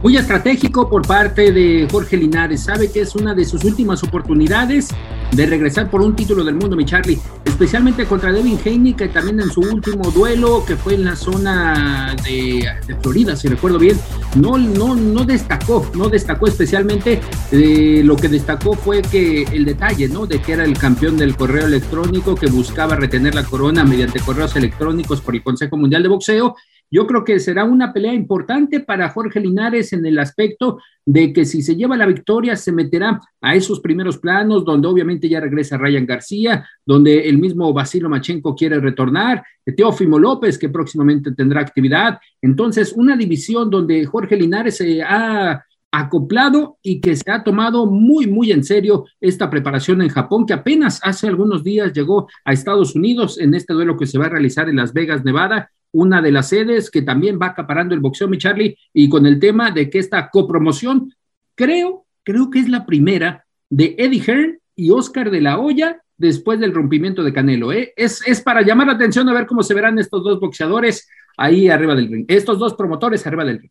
[0.05, 2.65] Muy estratégico por parte de Jorge Linares.
[2.65, 4.91] Sabe que es una de sus últimas oportunidades
[5.33, 9.41] de regresar por un título del mundo, mi Charlie, especialmente contra Devin Haney, que también
[9.41, 12.69] en su último duelo, que fue en la zona de,
[13.01, 13.99] Florida, si recuerdo bien,
[14.37, 20.09] no, no, no destacó, no destacó especialmente, eh, lo que destacó fue que el detalle,
[20.09, 20.27] ¿no?
[20.27, 24.55] De que era el campeón del correo electrónico, que buscaba retener la corona mediante correos
[24.55, 26.57] electrónicos por el Consejo Mundial de Boxeo,
[26.91, 31.45] yo creo que será una pelea importante para Jorge Linares en el aspecto de que
[31.45, 35.77] si se lleva la victoria se meterá a esos primeros planos donde obviamente ya regresa
[35.77, 39.43] Ryan García, donde el mismo Basilo Machenko quiere retornar,
[39.77, 42.19] Teófimo López que próximamente tendrá actividad.
[42.43, 45.65] Entonces, una división donde Jorge Linares se ha
[45.95, 50.53] acoplado y que se ha tomado muy, muy en serio esta preparación en Japón, que
[50.53, 54.31] apenas hace algunos días llegó a Estados Unidos en este duelo que se va a
[54.31, 58.29] realizar en Las Vegas, Nevada, una de las sedes que también va acaparando el boxeo,
[58.29, 61.15] mi Charlie, y con el tema de que esta copromoción,
[61.55, 66.59] creo, creo que es la primera de Eddie Hearn y Oscar de la Hoya después
[66.59, 67.73] del rompimiento de Canelo.
[67.73, 67.93] ¿eh?
[67.97, 71.69] Es, es para llamar la atención a ver cómo se verán estos dos boxeadores ahí
[71.69, 73.71] arriba del ring, estos dos promotores arriba del ring.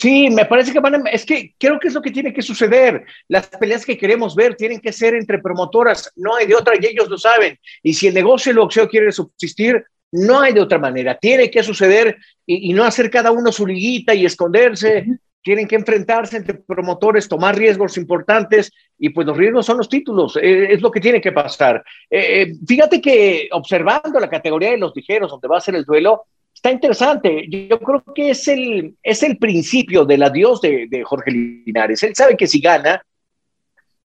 [0.00, 2.42] Sí, me parece que van a, es que creo que es lo que tiene que
[2.42, 3.04] suceder.
[3.28, 6.86] Las peleas que queremos ver tienen que ser entre promotoras, no hay de otra y
[6.86, 7.56] ellos lo saben.
[7.84, 11.62] Y si el negocio del boxeo quiere subsistir, no hay de otra manera, tiene que
[11.62, 15.06] suceder y, no hacer cada uno su liguita y esconderse.
[15.42, 20.36] Tienen que enfrentarse entre promotores, tomar riesgos importantes y pues los riesgos son los títulos,
[20.36, 21.84] eh, es lo que tiene que pasar.
[22.10, 25.84] Eh, eh, fíjate que observando la categoría de los ligeros, donde va a ser el
[25.84, 27.46] duelo, está interesante.
[27.48, 32.02] Yo creo que es el, es el principio del adiós de, de Jorge Linares.
[32.02, 33.00] Él sabe que si gana,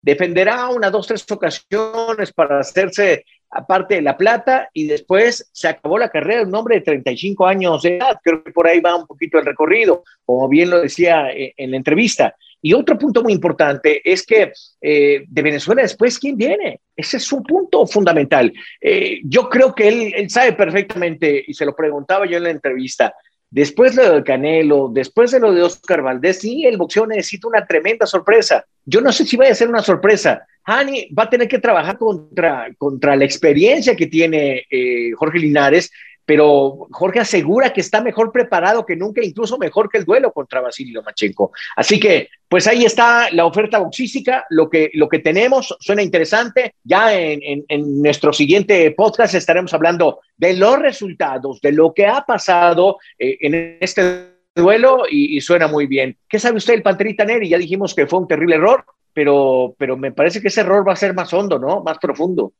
[0.01, 5.97] defenderá una, dos, tres ocasiones para hacerse aparte de la plata y después se acabó
[5.97, 8.19] la carrera de un hombre de 35 años de edad.
[8.23, 11.71] Creo que por ahí va un poquito el recorrido, como bien lo decía eh, en
[11.71, 12.35] la entrevista.
[12.61, 16.81] Y otro punto muy importante es que eh, de Venezuela después, ¿quién viene?
[16.95, 18.51] Ese es un punto fundamental.
[18.81, 22.49] Eh, yo creo que él, él, sabe perfectamente, y se lo preguntaba yo en la
[22.49, 23.13] entrevista,
[23.49, 27.47] después de lo de Canelo, después de lo de Oscar Valdés, sí, el boxeo necesita
[27.47, 28.65] una tremenda sorpresa.
[28.85, 30.45] Yo no sé si vaya a ser una sorpresa.
[30.67, 35.89] Hani va a tener que trabajar contra, contra la experiencia que tiene eh, Jorge Linares,
[36.25, 40.59] pero Jorge asegura que está mejor preparado que nunca, incluso mejor que el duelo contra
[40.59, 41.53] Basilio Lomachenko.
[41.73, 46.73] Así que, pues ahí está la oferta boxística, lo que, lo que tenemos suena interesante.
[46.83, 47.63] Ya en,
[48.01, 53.77] nuestro siguiente podcast estaremos hablando de los resultados, de lo que ha pasado eh, en
[53.79, 56.17] este duelo y, y, suena muy bien.
[56.27, 57.47] ¿Qué sabe usted del Panterita Neri?
[57.47, 58.83] Ya dijimos que fue un terrible error,
[59.17, 61.81] pero, pero me parece que ese error va a ser más hondo, ¿no?
[61.81, 62.53] Más profundo.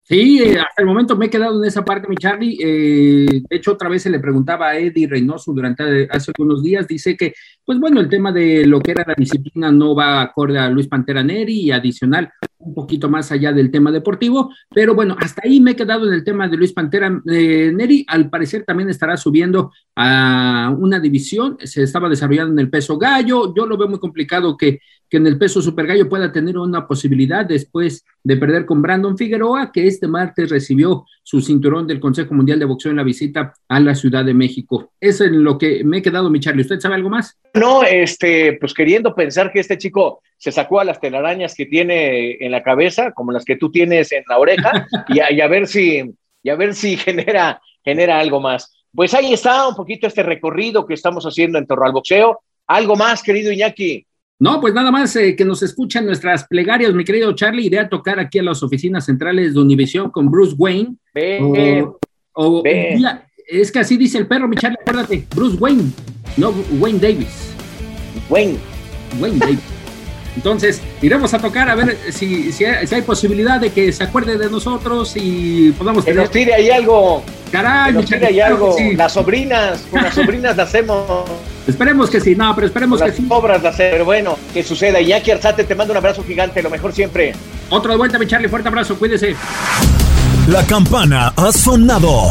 [0.00, 2.56] Sí, hasta el momento me he quedado en esa parte, mi Charlie.
[2.62, 6.86] Eh, de hecho, otra vez se le preguntaba a Eddie Reynoso durante hace algunos días,
[6.86, 7.34] dice que,
[7.64, 10.86] pues bueno, el tema de lo que era la disciplina no va acorde a Luis
[10.86, 12.30] Pantera Neri y adicional
[12.64, 16.14] un poquito más allá del tema deportivo, pero bueno, hasta ahí me he quedado en
[16.14, 18.04] el tema de Luis Pantera eh, Neri.
[18.08, 23.54] Al parecer también estará subiendo a una división, se estaba desarrollando en el peso gallo.
[23.54, 26.86] Yo lo veo muy complicado que que en el peso super gallo pueda tener una
[26.86, 32.34] posibilidad después de perder con Brandon Figueroa, que este martes recibió su cinturón del Consejo
[32.34, 34.92] Mundial de Boxeo en la visita a la Ciudad de México.
[35.00, 36.62] Es en lo que me he quedado, mi Charlie.
[36.62, 37.38] ¿Usted sabe algo más?
[37.54, 42.36] No, este, pues queriendo pensar que este chico se sacó a las telarañas que tiene
[42.38, 46.02] en la cabeza, como las que tú tienes en la oreja, y, a, ver si,
[46.42, 48.70] y a ver si genera, genera algo más.
[48.94, 52.40] Pues ahí está un poquito este recorrido que estamos haciendo en torno al boxeo.
[52.66, 54.06] ¿Algo más, querido Iñaki?
[54.38, 57.64] No, pues nada más eh, que nos escuchan nuestras plegarias, mi querido Charlie.
[57.64, 60.96] Iré a tocar aquí a las oficinas centrales de Univision con Bruce Wayne.
[62.34, 62.62] o,
[63.46, 65.26] es que así dice el perro, mi Charlie, acuérdate.
[65.34, 65.84] Bruce Wayne,
[66.36, 67.54] no Wayne Davis.
[68.28, 68.58] Wayne.
[69.18, 69.73] Wayne Davis.
[70.36, 74.50] Entonces, iremos a tocar a ver si, si, hay, posibilidad de que se acuerde de
[74.50, 76.18] nosotros y podamos tener.
[76.18, 77.22] Que nos tire ahí algo.
[77.52, 78.76] Caray, que nos tire ahí algo.
[78.96, 81.24] Las sobrinas, con las sobrinas las hacemos.
[81.66, 83.24] Esperemos que sí, no, pero esperemos que sí.
[83.28, 85.00] Obras de hacer, pero bueno, que suceda.
[85.00, 87.34] Iñaki Arzate, te mando un abrazo gigante, lo mejor siempre.
[87.70, 89.34] Otro de vuelta, mi Charlie, fuerte abrazo, cuídese.
[90.48, 92.30] La campana ha sonado.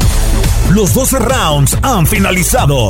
[0.71, 2.89] Los 12 rounds han finalizado.